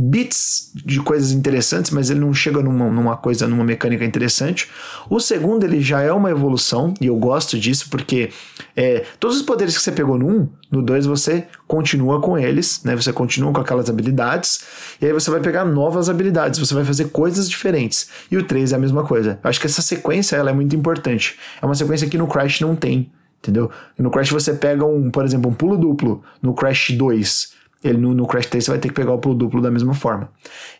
[0.00, 4.68] bits de coisas interessantes, mas ele não chega numa, numa coisa, numa mecânica interessante.
[5.08, 8.30] O segundo, ele já é uma evolução, e eu gosto disso, porque
[8.76, 12.80] é, todos os poderes que você pegou no 1, no 2 você continua com eles,
[12.84, 12.94] né?
[12.94, 14.60] Você continua com aquelas habilidades,
[15.00, 18.08] e aí você vai pegar novas habilidades, você vai fazer coisas diferentes.
[18.30, 19.40] E o 3 é a mesma coisa.
[19.42, 21.36] Eu acho que essa sequência ela é muito importante.
[21.60, 23.70] É uma sequência que no Crash não tem entendeu?
[23.98, 27.58] E no Crash você pega um, por exemplo, um pulo duplo no Crash 2.
[27.82, 29.94] Ele, no, no Crash 3 você vai ter que pegar o pulo duplo da mesma
[29.94, 30.30] forma.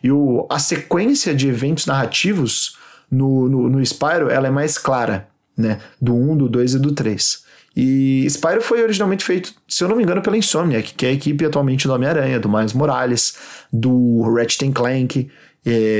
[0.03, 2.77] E o, a sequência de eventos narrativos
[3.09, 5.79] no, no, no Spyro ela é mais clara, né?
[6.01, 7.49] Do 1, do 2 e do 3.
[7.75, 11.13] E Spyro foi originalmente feito, se eu não me engano, pela Insomniac, que é a
[11.13, 13.37] equipe atualmente do Homem-Aranha, do Miles Morales,
[13.71, 15.29] do Ratchet Clank.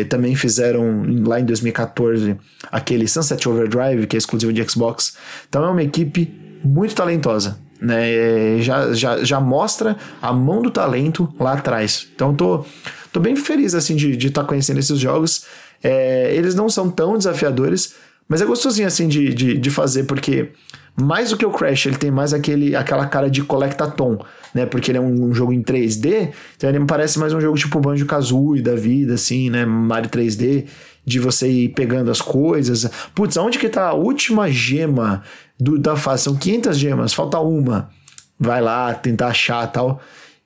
[0.10, 2.36] Também fizeram lá em 2014
[2.72, 5.16] aquele Sunset Overdrive, que é exclusivo de Xbox.
[5.48, 7.58] Então é uma equipe muito talentosa.
[7.82, 8.12] Né?
[8.12, 12.08] É, já, já, já mostra a mão do talento lá atrás.
[12.14, 12.66] Então tô,
[13.12, 15.46] tô bem feliz assim de estar tá conhecendo esses jogos.
[15.82, 17.96] É, eles não são tão desafiadores,
[18.28, 20.52] mas é gostosinho assim de, de, de, fazer, porque
[20.96, 24.20] mais do que o Crash, ele tem mais aquele, aquela cara de collectatom,
[24.54, 24.66] né?
[24.66, 27.58] Porque ele é um, um jogo em 3D, então ele me parece mais um jogo
[27.58, 29.66] tipo Banjo-Kazooie da vida, assim, né?
[29.66, 30.66] Mario 3D,
[31.10, 32.90] de você ir pegando as coisas.
[33.16, 35.24] Putz, aonde que tá a última gema
[35.60, 36.24] do, da fase.
[36.24, 37.90] São 500 gemas, falta uma.
[38.40, 40.00] Vai lá tentar achar tal.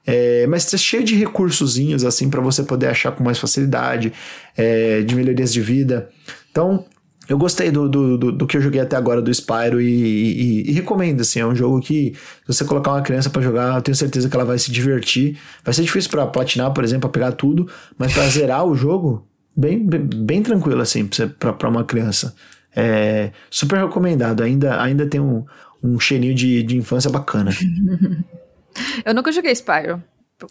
[0.06, 4.12] É, mas é cheio de recursozinhos assim para você poder achar com mais facilidade,
[4.56, 6.08] é, de melhorias de vida.
[6.50, 6.84] Então,
[7.28, 10.70] eu gostei do, do, do, do, que eu joguei até agora do Spyro e, e,
[10.70, 13.82] e, recomendo, assim, é um jogo que se você colocar uma criança para jogar, eu
[13.82, 15.38] tenho certeza que ela vai se divertir.
[15.62, 17.66] Vai ser difícil para platinar, por exemplo, pra pegar tudo,
[17.98, 22.34] mas para zerar o jogo, bem, bem, bem tranquilo, assim, para uma criança.
[22.74, 24.42] É super recomendado.
[24.42, 25.44] Ainda, ainda tem um,
[25.82, 27.50] um cheirinho de, de infância bacana.
[29.04, 30.02] eu nunca joguei Spyro.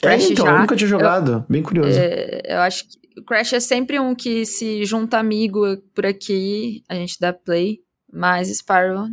[0.02, 0.54] Crash é, então, já.
[0.54, 1.32] eu nunca tinha jogado.
[1.34, 2.00] Eu, Bem curioso.
[2.00, 6.84] É, eu acho que o Crash é sempre um que se junta amigo por aqui,
[6.88, 7.80] a gente dá play,
[8.12, 9.08] mas Spyro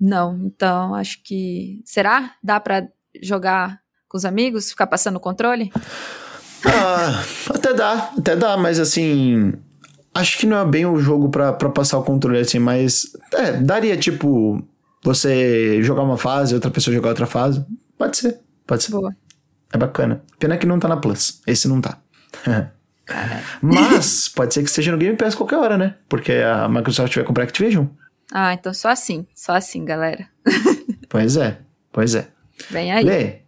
[0.00, 0.38] não.
[0.44, 1.80] Então, acho que.
[1.84, 2.34] Será?
[2.42, 2.88] Dá pra
[3.22, 4.70] jogar com os amigos?
[4.70, 5.70] Ficar passando o controle?
[6.64, 9.52] Ah, até dá, até dá, mas assim.
[10.14, 13.06] Acho que não é bem o jogo pra, pra passar o controle assim, mas.
[13.32, 14.62] É, daria tipo.
[15.02, 17.64] Você jogar uma fase, outra pessoa jogar outra fase.
[17.98, 18.92] Pode ser, pode ser.
[18.92, 19.14] Boa.
[19.72, 20.22] É bacana.
[20.38, 21.42] Pena que não tá na Plus.
[21.46, 21.98] Esse não tá.
[23.60, 25.96] Mas pode ser que esteja no Game Pass qualquer hora, né?
[26.08, 27.86] Porque a Microsoft vai comprar Activision.
[28.32, 29.26] Ah, então só assim.
[29.34, 30.26] Só assim, galera.
[31.08, 31.58] pois é,
[31.92, 32.28] pois é.
[32.70, 33.04] Vem aí.
[33.04, 33.40] Lê,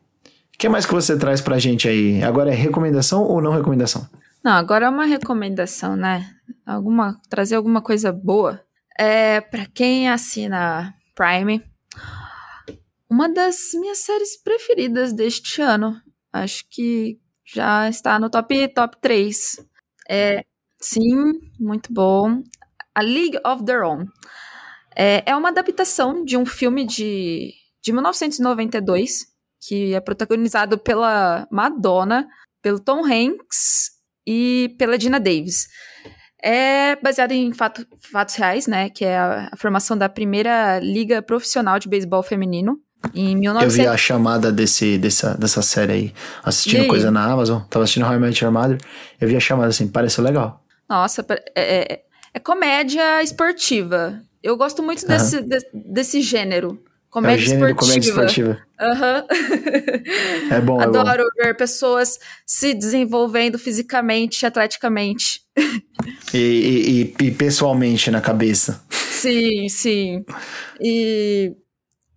[0.57, 2.23] o que mais que você traz pra gente aí?
[2.25, 4.09] Agora é recomendação ou não recomendação?
[4.42, 6.31] Não, agora é uma recomendação, né?
[6.64, 8.59] Alguma, trazer alguma coisa boa.
[8.99, 11.62] É, para quem assina Prime,
[13.11, 16.01] uma das minhas séries preferidas deste ano.
[16.33, 19.61] Acho que já está no top, top 3.
[20.09, 20.42] É,
[20.81, 22.42] sim, muito bom.
[22.95, 24.07] A League of Their Own.
[24.97, 32.27] É, é uma adaptação de um filme de, de 1992, que é protagonizado pela Madonna,
[32.62, 33.90] pelo Tom Hanks
[34.27, 35.69] e pela Dina Davis.
[36.42, 38.90] É baseado em fato, fatos reais, né?
[38.90, 42.79] Que é a, a, formação da primeira liga profissional de beisebol feminino.
[43.14, 43.64] Em 19...
[43.64, 48.07] Eu vi a chamada desse, dessa, dessa série aí, assistindo coisa na Amazon, tava assistindo
[48.07, 48.79] How I Met Your Mother,
[49.21, 50.64] eu vi a chamada assim, pareceu legal.
[50.88, 52.03] Nossa, é, é,
[52.35, 54.21] é comédia esportiva.
[54.42, 55.09] Eu gosto muito uhum.
[55.09, 56.83] desse, de, desse gênero.
[57.16, 57.74] Comédia é esportiva.
[57.74, 58.62] Comédia esportiva.
[58.79, 59.26] Uhum.
[60.55, 61.31] É bom, Adoro é bom.
[61.38, 65.40] ver pessoas se desenvolvendo fisicamente, atleticamente.
[66.35, 68.85] E, e, e, pessoalmente na cabeça.
[68.90, 70.26] Sim, sim.
[70.79, 71.57] E,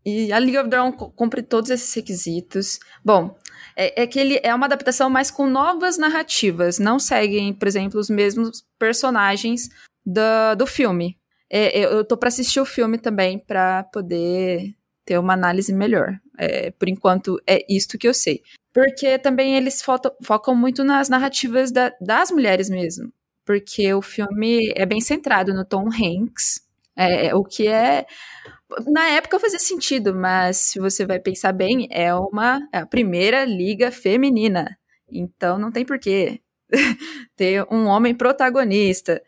[0.05, 2.77] e a League of Own cumpre todos esses requisitos.
[3.03, 3.37] Bom,
[3.77, 6.77] é, é, que ele é uma adaptação mais com novas narrativas.
[6.77, 9.69] Não seguem, por exemplo, os mesmos personagens
[10.05, 11.17] do, do filme.
[11.49, 14.75] É, eu tô para assistir o filme também para poder
[15.09, 16.19] ter uma análise melhor.
[16.37, 18.43] É, por enquanto, é isto que eu sei.
[18.71, 23.11] Porque também eles focam, focam muito nas narrativas da, das mulheres mesmo.
[23.43, 26.61] Porque o filme é bem centrado no Tom Hanks,
[26.95, 28.05] é, o que é.
[28.85, 33.43] Na época fazia sentido, mas se você vai pensar bem, é uma é a primeira
[33.45, 34.77] liga feminina.
[35.11, 36.39] Então não tem porquê
[37.35, 39.19] ter um homem protagonista.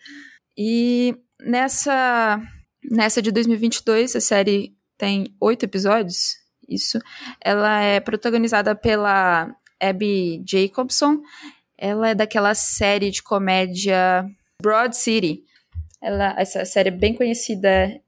[0.55, 2.39] E nessa
[2.83, 6.37] nessa de 2022, a série tem oito episódios,
[6.69, 6.99] isso.
[7.43, 9.49] Ela é protagonizada pela
[9.81, 11.21] Abby Jacobson.
[11.75, 14.23] Ela é daquela série de comédia
[14.61, 15.41] Broad City.
[15.99, 17.99] Ela, essa série é bem conhecida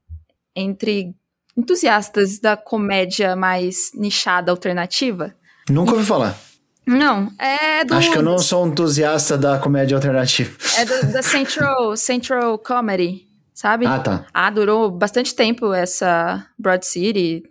[0.56, 1.16] entre
[1.58, 5.34] entusiastas da comédia mais nichada alternativa.
[5.68, 6.38] Nunca ouvi falar.
[6.86, 7.96] Não, é do...
[7.96, 10.56] Acho que eu não sou um entusiasta da comédia alternativa.
[10.78, 13.86] É do, da Central, Central Comedy sabe?
[13.86, 14.26] Ah, tá.
[14.34, 17.44] Ah, durou bastante tempo essa Broad City.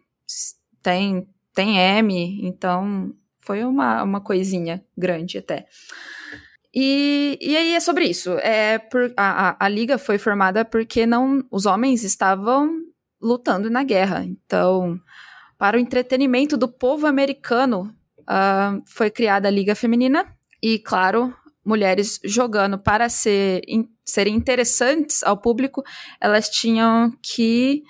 [0.82, 5.66] Tem, tem M, então foi uma, uma coisinha grande até.
[6.74, 8.32] E, e aí é sobre isso.
[8.38, 12.80] É por, a, a, a liga foi formada porque não os homens estavam
[13.20, 14.24] lutando na guerra.
[14.24, 14.98] Então,
[15.58, 20.26] para o entretenimento do povo americano, uh, foi criada a Liga Feminina.
[20.62, 25.82] E, claro, mulheres jogando para ser, in, serem interessantes ao público,
[26.20, 27.82] elas tinham que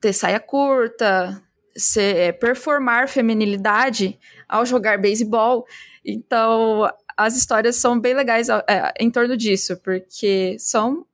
[0.00, 1.42] ter saia curta,
[1.76, 4.18] ser, é, performar feminilidade
[4.48, 5.66] ao jogar beisebol.
[6.04, 11.04] Então, as histórias são bem legais é, em torno disso, porque são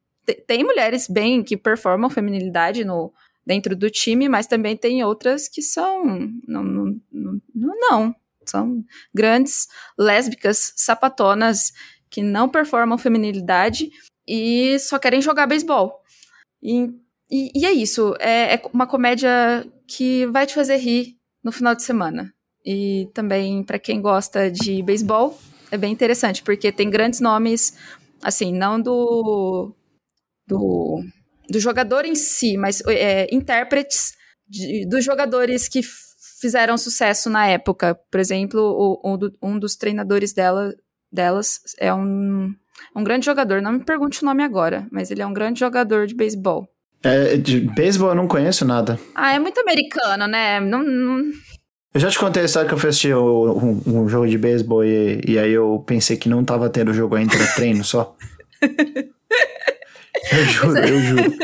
[0.47, 3.13] tem mulheres bem que performam feminilidade no
[3.47, 6.03] dentro do time, mas também tem outras que são
[6.49, 8.15] não, não, não, não
[8.51, 9.67] são grandes
[9.99, 11.73] lésbicas sapatonas
[12.11, 13.91] que não performam feminilidade
[14.27, 16.01] e só querem jogar beisebol.
[16.63, 16.89] E,
[17.31, 18.15] e, e, é isso.
[18.19, 22.33] É, é, uma comédia que vai te fazer rir no final de semana.
[22.65, 25.39] E também, para quem gosta de beisebol,
[25.71, 27.77] é bem interessante, porque tem grandes nomes,
[28.23, 29.75] assim, não do.
[30.47, 31.03] do,
[31.51, 34.15] do jogador em si, mas é, intérpretes
[34.49, 35.83] de, dos jogadores que
[36.41, 37.99] fizeram sucesso na época.
[38.11, 40.75] Por exemplo, o, um, um dos treinadores dela,
[41.11, 42.55] delas é um,
[42.95, 43.61] um grande jogador.
[43.61, 46.69] Não me pergunte o nome agora, mas ele é um grande jogador de beisebol.
[47.03, 48.99] É, de beisebol eu não conheço nada.
[49.15, 50.59] Ah, é muito americano, né?
[50.61, 51.19] Não, não...
[51.93, 54.85] Eu já te contei a história que eu fui assistir um, um jogo de beisebol
[54.85, 58.17] e, e aí eu pensei que não tava tendo jogo ainda, era treino só.
[60.31, 61.35] Eu juro, eu juro.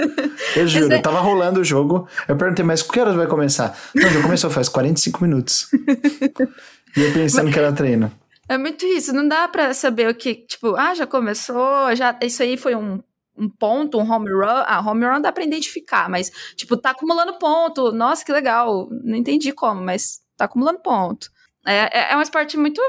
[0.56, 0.98] Eu juro, é...
[1.00, 2.08] tava rolando o jogo.
[2.28, 3.76] Eu perguntei, mas que horas vai começar?
[3.94, 5.68] Não, já começou faz 45 minutos.
[6.96, 7.54] e eu pensando mas...
[7.54, 8.12] que era treino.
[8.48, 12.42] É muito isso, não dá pra saber o que, tipo, ah, já começou, já, isso
[12.42, 13.00] aí foi um,
[13.36, 14.64] um ponto, um home run.
[14.66, 17.92] Ah, home run dá pra identificar, mas, tipo, tá acumulando ponto.
[17.92, 18.88] Nossa, que legal.
[19.04, 21.30] Não entendi como, mas tá acumulando ponto.
[21.66, 22.80] É, é, é um esporte muito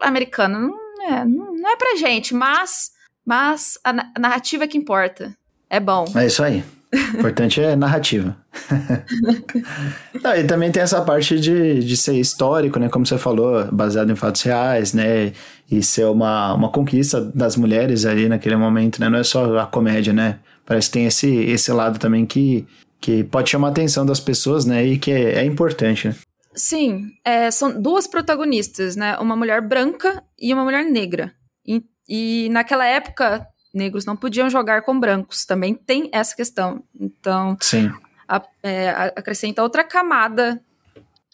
[0.00, 0.68] americano.
[0.68, 2.90] Não é, não é pra gente, mas,
[3.28, 5.36] mas a, a narrativa é que importa.
[5.68, 6.06] É bom.
[6.16, 6.64] É isso aí.
[6.90, 8.34] O importante é narrativa.
[10.24, 12.88] Não, e também tem essa parte de, de ser histórico, né?
[12.88, 15.34] Como você falou, baseado em fatos reais, né?
[15.70, 19.10] E ser uma, uma conquista das mulheres ali naquele momento, né?
[19.10, 20.38] Não é só a comédia, né?
[20.64, 22.66] Parece que tem esse, esse lado também que,
[22.98, 24.86] que pode chamar a atenção das pessoas, né?
[24.86, 26.14] E que é, é importante, né?
[26.54, 29.18] Sim, é, são duas protagonistas, né?
[29.18, 31.34] Uma mulher branca e uma mulher negra.
[31.66, 35.44] E, e naquela época, negros não podiam jogar com brancos.
[35.44, 36.82] Também tem essa questão.
[36.98, 37.92] Então, Sim.
[38.26, 40.60] A, é, acrescenta outra camada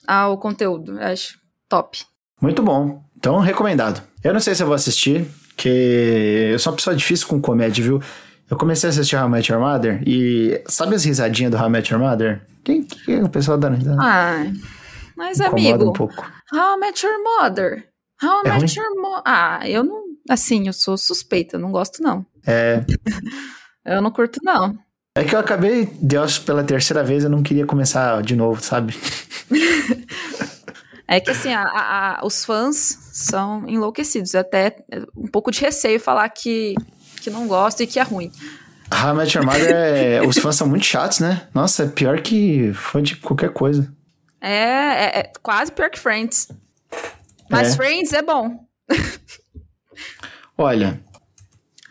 [0.06, 0.98] ao conteúdo.
[0.98, 2.04] Eu acho top.
[2.40, 3.02] Muito bom.
[3.16, 4.02] Então, recomendado.
[4.22, 7.82] Eu não sei se eu vou assistir, que eu sou uma pessoa difícil com comédia,
[7.82, 8.02] viu?
[8.50, 11.66] Eu comecei a assistir How I Met Your Mother e sabe as risadinhas do How
[11.66, 12.42] I Met Your Mother?
[12.62, 13.98] Quem, quem é o pessoal dando risada?
[14.00, 14.44] Ah,
[15.16, 16.30] mas amigo, um pouco.
[16.52, 17.88] How I Met Your Mother.
[18.22, 19.22] How I é Met Your Mother.
[19.24, 22.24] Ah, eu não, assim, eu sou suspeita, não gosto não.
[22.46, 22.84] É.
[23.84, 24.78] eu não curto não.
[25.16, 28.98] É que eu acabei Deus pela terceira vez, eu não queria começar de novo, sabe?
[31.06, 34.34] é que assim, a, a, a, os fãs são enlouquecidos.
[34.34, 34.84] Até
[35.16, 36.74] um pouco de receio falar que,
[37.20, 38.32] que não gosta e que é ruim.
[38.90, 40.22] Ah, Match Your Mother é...
[40.26, 41.46] os fãs são muito chatos, né?
[41.54, 43.92] Nossa, é pior que fã de qualquer coisa.
[44.40, 46.48] É, é, é quase pior que Friends.
[47.48, 47.76] Mas é.
[47.76, 48.66] Friends é bom.
[50.56, 51.00] Olha,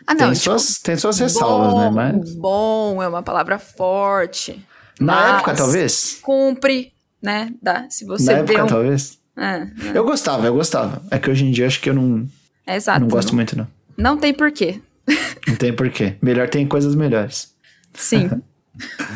[0.06, 1.90] ah, não, tem, tipo, suas, tem suas ressalvas, bom, né?
[1.90, 2.34] Mas...
[2.36, 4.64] Bom é uma palavra forte.
[5.00, 6.18] Na época, talvez?
[6.22, 6.92] Cumpre,
[7.22, 7.52] né?
[7.60, 8.66] Dá, se você Na época, um...
[8.66, 9.18] talvez?
[9.36, 9.68] É, é.
[9.94, 11.02] Eu gostava, eu gostava.
[11.10, 12.28] É que hoje em dia acho que eu não,
[12.66, 13.66] é exato, não gosto não, muito, não.
[13.96, 14.80] Não tem porquê.
[15.48, 16.16] não tem porquê.
[16.22, 17.52] Melhor tem coisas melhores.
[17.94, 18.30] Sim.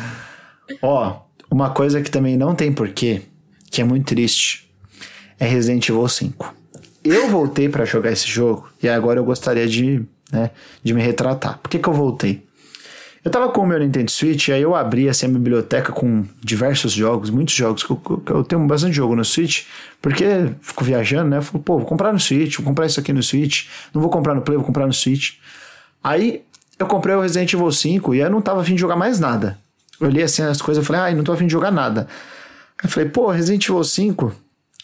[0.81, 3.21] Ó, uma coisa que também não tem porquê,
[3.71, 4.69] que é muito triste,
[5.39, 6.55] é Resident Evil 5.
[7.03, 10.51] Eu voltei para jogar esse jogo e agora eu gostaria de né?
[10.83, 11.57] De me retratar.
[11.59, 12.47] Por que, que eu voltei?
[13.23, 16.93] Eu tava com o meu Nintendo Switch, aí eu abri assim, a biblioteca com diversos
[16.93, 19.65] jogos, muitos jogos, que eu, eu, tenho bastante jogo no Switch,
[20.01, 21.37] porque fico viajando, né?
[21.37, 24.09] Eu falo, pô, vou comprar no Switch, vou comprar isso aqui no Switch, não vou
[24.09, 25.33] comprar no Play, vou comprar no Switch.
[26.01, 26.43] Aí
[26.77, 29.57] eu comprei o Resident Evil 5 e eu não tava afim de jogar mais nada.
[29.99, 32.07] Eu olhei assim as coisas e falei, ai, não tô afim de jogar nada.
[32.77, 34.33] Aí eu falei, pô, Resident Evil 5,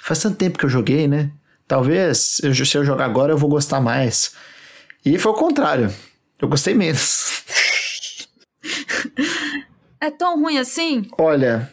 [0.02, 1.32] faz tanto tempo que eu joguei, né?
[1.68, 4.34] Talvez, eu, se eu jogar agora, eu vou gostar mais.
[5.04, 5.92] E foi o contrário.
[6.40, 7.44] Eu gostei menos.
[10.00, 11.08] É tão ruim assim?
[11.18, 11.72] Olha,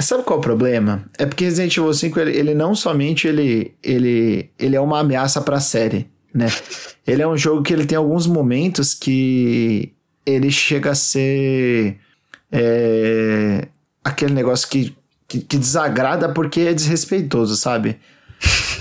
[0.00, 1.04] sabe qual é o problema?
[1.16, 5.40] É porque Resident Evil 5, ele, ele não somente ele, ele, ele é uma ameaça
[5.40, 6.46] para a série, né?
[7.06, 9.92] Ele é um jogo que ele tem alguns momentos que
[10.26, 11.98] ele chega a ser
[12.50, 13.68] é,
[14.04, 17.98] aquele negócio que, que, que desagrada porque é desrespeitoso, sabe?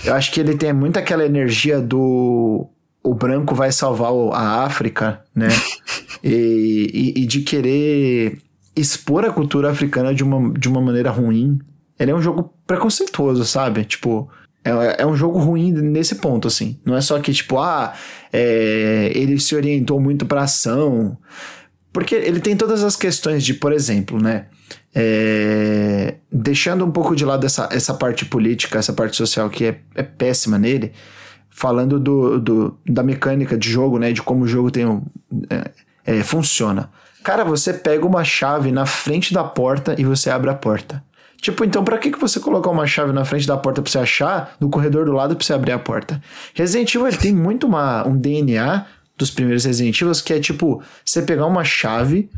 [0.08, 2.70] Eu acho que ele tem muito aquela energia do
[3.04, 5.48] o branco vai salvar a África, né?
[6.24, 8.38] e, e, e, de querer
[8.76, 11.60] expor a cultura africana de uma, de uma maneira ruim.
[11.98, 13.86] Ele é um jogo preconceituoso, sabe?
[13.86, 14.30] Tipo,
[14.64, 16.78] é, é um jogo ruim nesse ponto, assim.
[16.86, 17.94] Não é só que, tipo, ah,
[18.32, 21.18] é, ele se orientou muito pra ação.
[21.94, 24.48] Porque ele tem todas as questões de, por exemplo, né?
[25.00, 29.80] É, deixando um pouco de lado essa, essa parte política, essa parte social que é,
[29.94, 30.92] é péssima nele,
[31.52, 34.12] falando do, do, da mecânica de jogo, né?
[34.12, 35.04] De como o jogo tem um,
[35.52, 35.70] é,
[36.04, 36.90] é, funciona.
[37.24, 41.04] Cara, você pega uma chave na frente da porta e você abre a porta.
[41.40, 44.00] Tipo, então pra que, que você colocar uma chave na frente da porta pra você
[44.00, 46.20] achar, no corredor do lado pra você abrir a porta?
[46.56, 48.84] Resident Evil tem muito uma, um DNA
[49.16, 52.32] dos primeiros Resident Evil que é tipo, você pegar uma chave,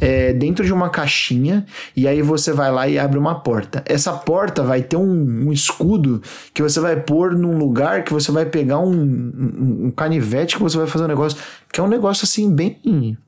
[0.00, 1.64] é, dentro de uma caixinha
[1.96, 3.82] e aí você vai lá e abre uma porta.
[3.86, 8.30] Essa porta vai ter um, um escudo que você vai pôr num lugar que você
[8.30, 11.38] vai pegar um, um, um, canivete que você vai fazer um negócio
[11.72, 12.78] que é um negócio assim bem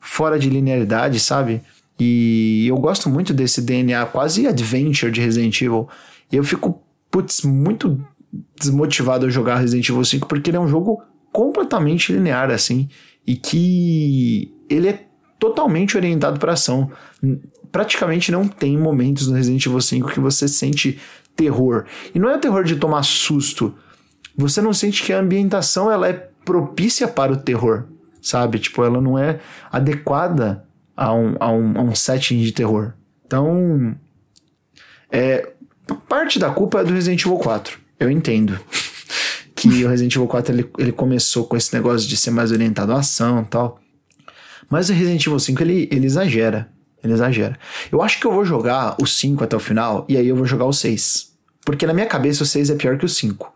[0.01, 1.62] fora de linearidade, sabe?
[1.99, 5.89] E eu gosto muito desse DNA quase adventure de Resident Evil.
[6.30, 6.80] Eu fico,
[7.11, 8.01] putz, muito
[8.61, 12.89] desmotivado a jogar Resident Evil 5 porque ele é um jogo completamente linear assim
[13.26, 15.07] e que ele é
[15.39, 16.91] totalmente orientado para ação.
[17.70, 20.99] Praticamente não tem momentos no Resident Evil 5 que você sente
[21.36, 21.84] terror.
[22.14, 23.74] E não é terror de tomar susto.
[24.36, 27.84] Você não sente que a ambientação ela é propícia para o terror,
[28.22, 28.59] sabe?
[28.59, 30.64] Tipo, ela não é adequada
[30.97, 32.93] a um, a um, a um setting de terror.
[33.26, 33.95] Então,
[35.11, 35.53] é,
[36.09, 37.78] parte da culpa é do Resident Evil 4.
[38.01, 38.59] Eu entendo.
[39.55, 42.93] que o Resident Evil 4 ele, ele começou com esse negócio de ser mais orientado
[42.93, 43.80] à ação e tal.
[44.68, 46.68] Mas o Resident Evil 5 ele, ele exagera.
[47.02, 47.58] Ele exagera.
[47.90, 50.44] Eu acho que eu vou jogar o 5 até o final e aí eu vou
[50.44, 51.32] jogar o 6.
[51.64, 53.52] Porque na minha cabeça o 6 é pior que o 5.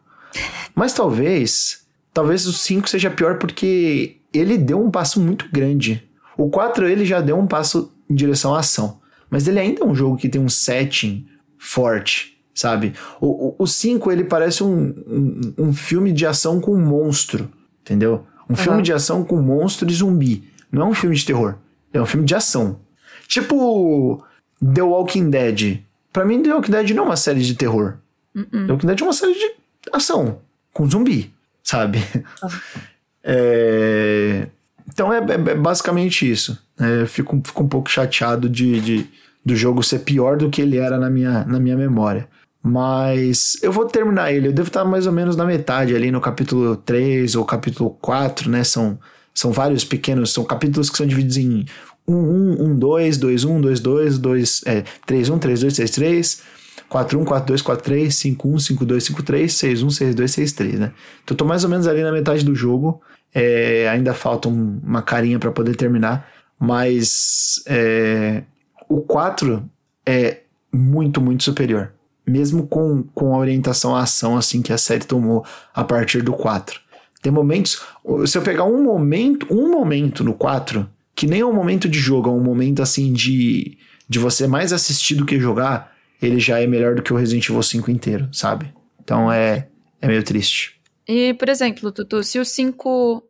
[0.75, 1.83] Mas talvez.
[2.15, 6.07] Talvez o 5 seja pior porque ele deu um passo muito grande.
[6.37, 9.01] O 4 ele já deu um passo em direção à ação.
[9.31, 11.27] Mas ele ainda é um jogo que tem um setting
[11.59, 12.93] forte, sabe?
[13.21, 17.51] O, o, o 5 ele parece um, um, um, filme de ação com um monstro,
[17.81, 18.27] entendeu?
[18.49, 18.57] Um uhum.
[18.57, 20.52] filme de ação com monstro e zumbi.
[20.73, 21.57] Não é um filme de terror.
[21.93, 22.81] É um filme de ação.
[23.29, 24.25] Tipo
[24.61, 25.81] The Walking Dead.
[26.13, 27.99] Pra mim, The Walking Dead não é uma série de terror.
[28.35, 28.67] Uh -uh.
[28.67, 29.53] The Walking Dead é uma série de
[29.93, 30.41] ação.
[30.73, 31.99] Com zumbi, sabe?
[32.43, 32.49] Uh
[33.23, 34.49] é...
[34.93, 36.59] Então é, é, é, basicamente isso.
[36.79, 39.07] É, fico, fico um pouco chateado de, de,
[39.45, 42.29] do jogo ser pior do que ele era na minha, na minha memória.
[42.63, 44.49] Mas eu vou terminar ele.
[44.49, 48.49] Eu devo estar mais ou menos na metade ali no capítulo 3 ou capítulo 4,
[48.49, 48.63] né?
[48.63, 48.99] São,
[49.35, 51.65] são vários pequenos, são capítulos que são divididos em
[52.07, 55.91] 1, 1, 1, 2, 2, 1, 2, 2, 2, é, 3, 1, 3, 2, 3,
[55.91, 56.43] 3,
[56.89, 60.15] 4, 1, 4, 2, 4, 3, 5, 1, 5, 2, 5, 3, 6, 1, 6,
[60.15, 60.93] 2, 6, 3, né?
[61.25, 63.01] Então eu tô mais ou menos ali na metade do jogo.
[63.35, 66.29] É, ainda falta um, uma carinha para poder terminar,
[66.61, 68.43] mas é,
[68.87, 69.65] o 4
[70.05, 71.93] é muito, muito superior.
[72.27, 76.35] Mesmo com, com a orientação à ação assim que a série tomou a partir do
[76.35, 76.82] 4.
[77.23, 77.81] Tem momentos.
[78.27, 81.99] Se eu pegar um momento, um momento no 4, que nem é um momento de
[81.99, 86.61] jogo, é um momento assim de, de você mais assistir do que jogar, ele já
[86.61, 88.75] é melhor do que o Resident Evil 5 inteiro, sabe?
[89.01, 89.69] Então é,
[90.01, 90.81] é meio triste.
[91.09, 93.23] E, por exemplo, Tutu, se o 5.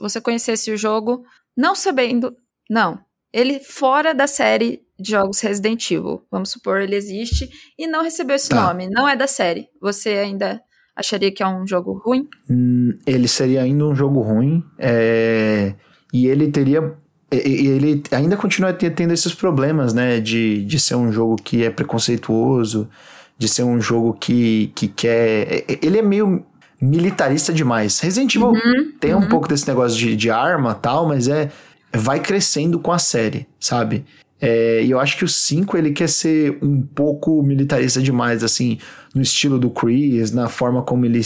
[0.00, 1.22] Você conhecesse o jogo
[1.56, 2.34] não sabendo.
[2.68, 2.98] Não.
[3.32, 6.26] Ele fora da série de jogos Resident Evil.
[6.30, 8.66] Vamos supor, ele existe e não recebeu esse tá.
[8.66, 8.88] nome.
[8.88, 9.68] Não é da série.
[9.80, 10.60] Você ainda
[10.98, 12.28] acharia que é um jogo ruim?
[12.50, 14.62] Hum, ele seria ainda um jogo ruim.
[14.78, 15.74] É...
[16.12, 16.94] E ele teria.
[17.30, 20.18] Ele ainda continua tendo esses problemas, né?
[20.20, 22.88] De, de ser um jogo que é preconceituoso,
[23.36, 25.64] de ser um jogo que, que quer.
[25.82, 26.44] Ele é meio
[26.80, 28.00] militarista demais.
[28.00, 29.20] Resident Evil uhum, tem uhum.
[29.20, 31.50] um pouco desse negócio de, de arma tal, mas é.
[31.90, 34.04] Vai crescendo com a série, sabe?
[34.40, 38.78] É, e eu acho que o 5 ele quer ser um pouco militarista demais, assim,
[39.14, 41.20] no estilo do Chris, na forma como ele,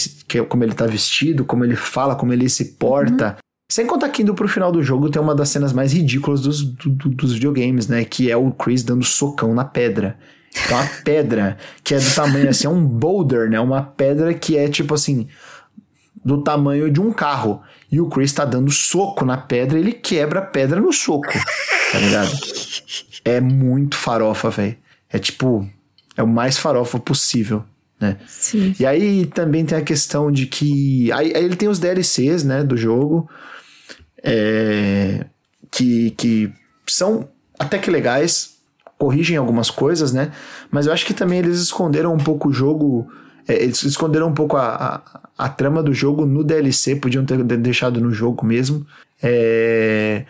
[0.48, 3.28] como ele tá vestido, como ele fala, como ele se porta.
[3.28, 3.36] Uhum.
[3.70, 6.62] Sem contar que indo pro final do jogo tem uma das cenas mais ridículas dos,
[6.62, 8.04] do, dos videogames, né?
[8.04, 10.18] Que é o Chris dando socão na pedra.
[10.64, 13.58] Então a pedra que é do tamanho assim, é um boulder, né?
[13.58, 15.26] Uma pedra que é tipo assim,
[16.22, 17.62] do tamanho de um carro.
[17.90, 21.32] E o Chris tá dando soco na pedra ele quebra a pedra no soco.
[21.92, 22.32] Tá ligado?
[23.24, 24.76] É muito farofa, velho.
[25.10, 25.68] É tipo,
[26.16, 27.64] é o mais farofa possível.
[28.00, 28.16] Né?
[28.26, 28.74] Sim.
[28.80, 31.12] E aí também tem a questão de que.
[31.12, 33.28] Aí, aí ele tem os DLCs, né, do jogo
[34.22, 35.26] é,
[35.70, 36.52] que, que
[36.86, 37.28] são
[37.58, 38.56] até que legais,
[38.96, 40.32] corrigem algumas coisas, né?
[40.70, 43.10] Mas eu acho que também eles esconderam um pouco o jogo.
[43.46, 45.02] É, eles esconderam um pouco a,
[45.36, 48.86] a, a, trama do jogo no DLC, podiam ter deixado no jogo mesmo.
[49.22, 50.24] É,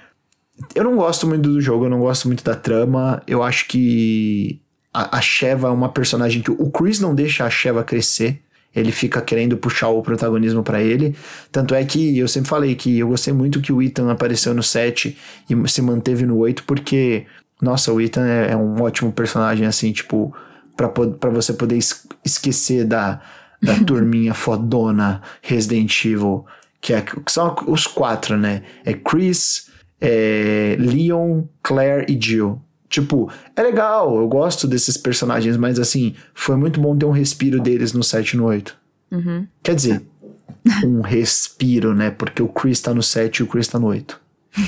[0.74, 3.22] eu não gosto muito do jogo, eu não gosto muito da trama.
[3.26, 4.60] Eu acho que
[4.92, 8.42] a, a Sheva é uma personagem que o Chris não deixa a Sheva crescer
[8.74, 11.14] ele fica querendo puxar o protagonismo para ele.
[11.50, 14.62] Tanto é que eu sempre falei que eu gostei muito que o Ethan apareceu no
[14.62, 15.16] 7
[15.48, 17.26] e se manteve no 8, porque,
[17.60, 20.34] nossa, o Ethan é, é um ótimo personagem, assim, tipo,
[20.74, 21.78] para você poder
[22.24, 23.20] esquecer da,
[23.62, 26.46] da turminha fodona Resident Evil,
[26.80, 28.62] que, é, que são os quatro, né?
[28.84, 29.70] É Chris,
[30.02, 32.60] é Leon, Claire e Jill.
[32.88, 37.58] Tipo, é legal, eu gosto desses personagens, mas assim, foi muito bom ter um respiro
[37.58, 38.76] deles no 7 e no 8.
[39.12, 39.46] Uhum.
[39.62, 40.02] Quer dizer,
[40.84, 42.10] um respiro, né?
[42.10, 44.20] Porque o Chris tá no 7 e o Chris tá no 8.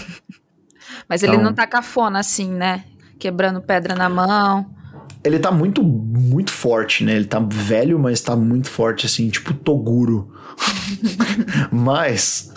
[1.08, 2.84] mas então, ele não tá cafona assim, né?
[3.18, 4.70] Quebrando pedra na mão.
[5.24, 7.16] Ele tá muito, muito forte, né?
[7.16, 10.32] Ele tá velho, mas tá muito forte, assim, tipo Toguro.
[11.72, 12.52] mas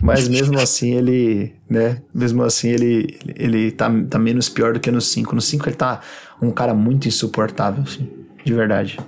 [0.00, 2.02] mas mesmo assim ele, né?
[2.14, 5.34] Mesmo assim ele, ele tá, tá menos pior do que no 5.
[5.34, 6.00] No 5 ele tá
[6.40, 8.08] um cara muito insuportável, assim,
[8.44, 8.98] de verdade.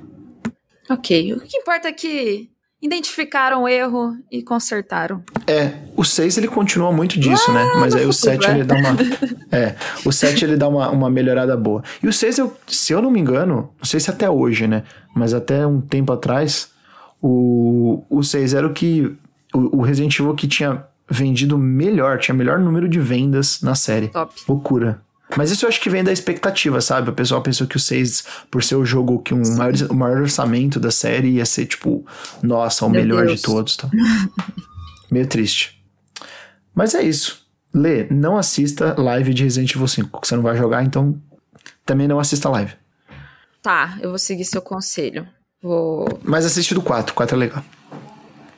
[0.89, 2.51] Ok, o que importa é que
[2.83, 5.23] identificaram o erro e consertaram.
[5.47, 7.63] É, o 6 ele continua muito disso, né?
[7.63, 7.81] ah, né?
[7.81, 8.97] Mas aí o 7 ele dá uma.
[9.53, 11.83] É, o 7 ele dá uma, uma melhorada boa.
[12.03, 14.83] E o 6, eu, se eu não me engano, não sei se até hoje, né?
[15.15, 16.71] Mas até um tempo atrás,
[17.21, 19.15] o, o 6 era o que
[19.55, 24.09] o, o Resident Evil que tinha vendido melhor, tinha melhor número de vendas na série.
[24.09, 24.35] Top.
[24.49, 25.03] Loucura.
[25.37, 27.11] Mas isso eu acho que vem da expectativa, sabe?
[27.11, 30.19] O pessoal pensou que o 6, por ser o jogo que um maior, o maior
[30.23, 32.05] orçamento da série, ia ser tipo,
[32.43, 33.41] nossa, o Meu melhor Deus.
[33.41, 33.77] de todos.
[33.77, 33.89] Tá?
[35.11, 35.83] Meio triste.
[36.75, 37.47] Mas é isso.
[37.75, 41.19] Lê, não assista live de Resident Evil 5, que você não vai jogar, então
[41.87, 42.75] também não assista live.
[43.63, 45.27] Tá, eu vou seguir seu conselho.
[45.63, 46.07] Vou.
[46.23, 47.65] Mas assiste do 4, o 4 é legal.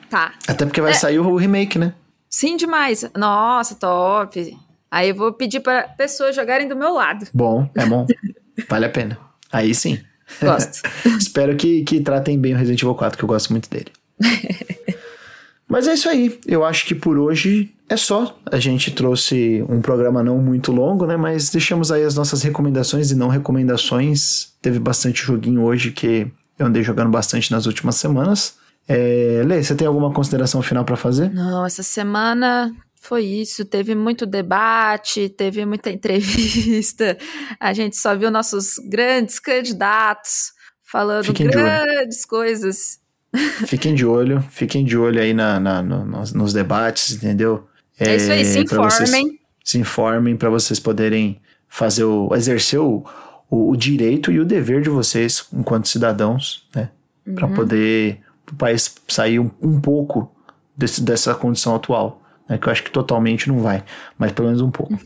[0.09, 0.33] Tá.
[0.49, 1.95] Até porque vai sair o remake, né?
[2.29, 3.05] Sim, demais.
[3.15, 4.57] Nossa, top.
[4.95, 7.27] Aí eu vou pedir para pessoas jogarem do meu lado.
[7.35, 8.07] Bom, é bom.
[8.71, 9.19] vale a pena.
[9.51, 9.99] Aí sim.
[10.41, 10.89] Gosto.
[11.19, 13.89] Espero que, que tratem bem o Resident Evil 4, que eu gosto muito dele.
[15.69, 16.39] Mas é isso aí.
[16.47, 18.39] Eu acho que por hoje é só.
[18.47, 21.17] A gente trouxe um programa não muito longo, né?
[21.17, 24.53] Mas deixamos aí as nossas recomendações e não recomendações.
[24.63, 28.55] Teve bastante joguinho hoje que eu andei jogando bastante nas últimas semanas.
[28.87, 29.43] É...
[29.45, 31.33] Lê, você tem alguma consideração final pra fazer?
[31.35, 32.73] Não, essa semana
[33.07, 33.65] foi isso.
[33.65, 37.17] Teve muito debate, teve muita entrevista.
[37.61, 40.53] A gente só viu nossos grandes candidatos
[40.83, 42.99] falando Fiquem grandes coisas.
[43.67, 47.67] Fiquem de olho, fiquem de olho aí na, na- no- nos, nos debates, entendeu?
[47.99, 49.41] É, isso aí, se vocês- informem.
[49.65, 53.05] se informem para vocês poderem fazer o exercer o,
[53.51, 56.91] o, o direito e o dever de vocês enquanto cidadãos, né?
[57.35, 57.55] Para Uhum.
[57.55, 58.21] poder
[58.53, 60.31] o país sair um, um pouco
[60.77, 62.59] desse, dessa condição atual, né?
[62.59, 63.85] Que eu acho que totalmente não vai,
[64.19, 64.99] mas pelo menos um pouco.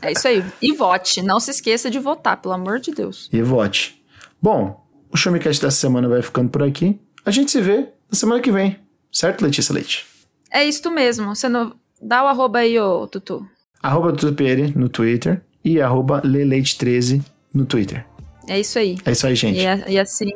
[0.00, 0.42] É isso aí.
[0.62, 1.20] E vote.
[1.20, 3.28] Não se esqueça de votar, pelo amor de Deus.
[3.32, 4.02] E vote.
[4.40, 6.98] Bom, o Showmecast dessa semana vai ficando por aqui.
[7.24, 8.78] A gente se vê na semana que vem,
[9.12, 10.06] certo, Letícia Leite?
[10.50, 11.34] É isto mesmo.
[11.34, 11.74] Você não...
[12.00, 13.46] Dá o arroba aí, ô Tutu.
[13.82, 17.22] Arroba Tutupieri no Twitter e arroba Leleite13
[17.52, 18.04] no Twitter.
[18.48, 18.98] É isso aí.
[19.04, 19.58] É isso aí, gente.
[19.58, 20.30] E, e assim,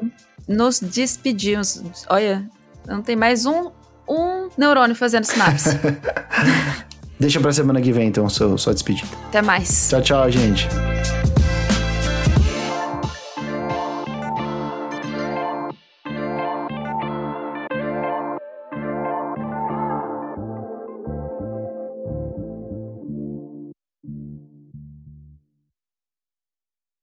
[0.47, 1.83] nos despedimos.
[2.09, 2.49] Olha,
[2.87, 3.71] não tem mais um,
[4.09, 5.79] um neurônio fazendo sinapse.
[7.19, 9.09] Deixa pra semana que vem, então, sua, sua despedida.
[9.29, 9.89] Até mais.
[9.91, 10.69] Tchau, tchau, gente.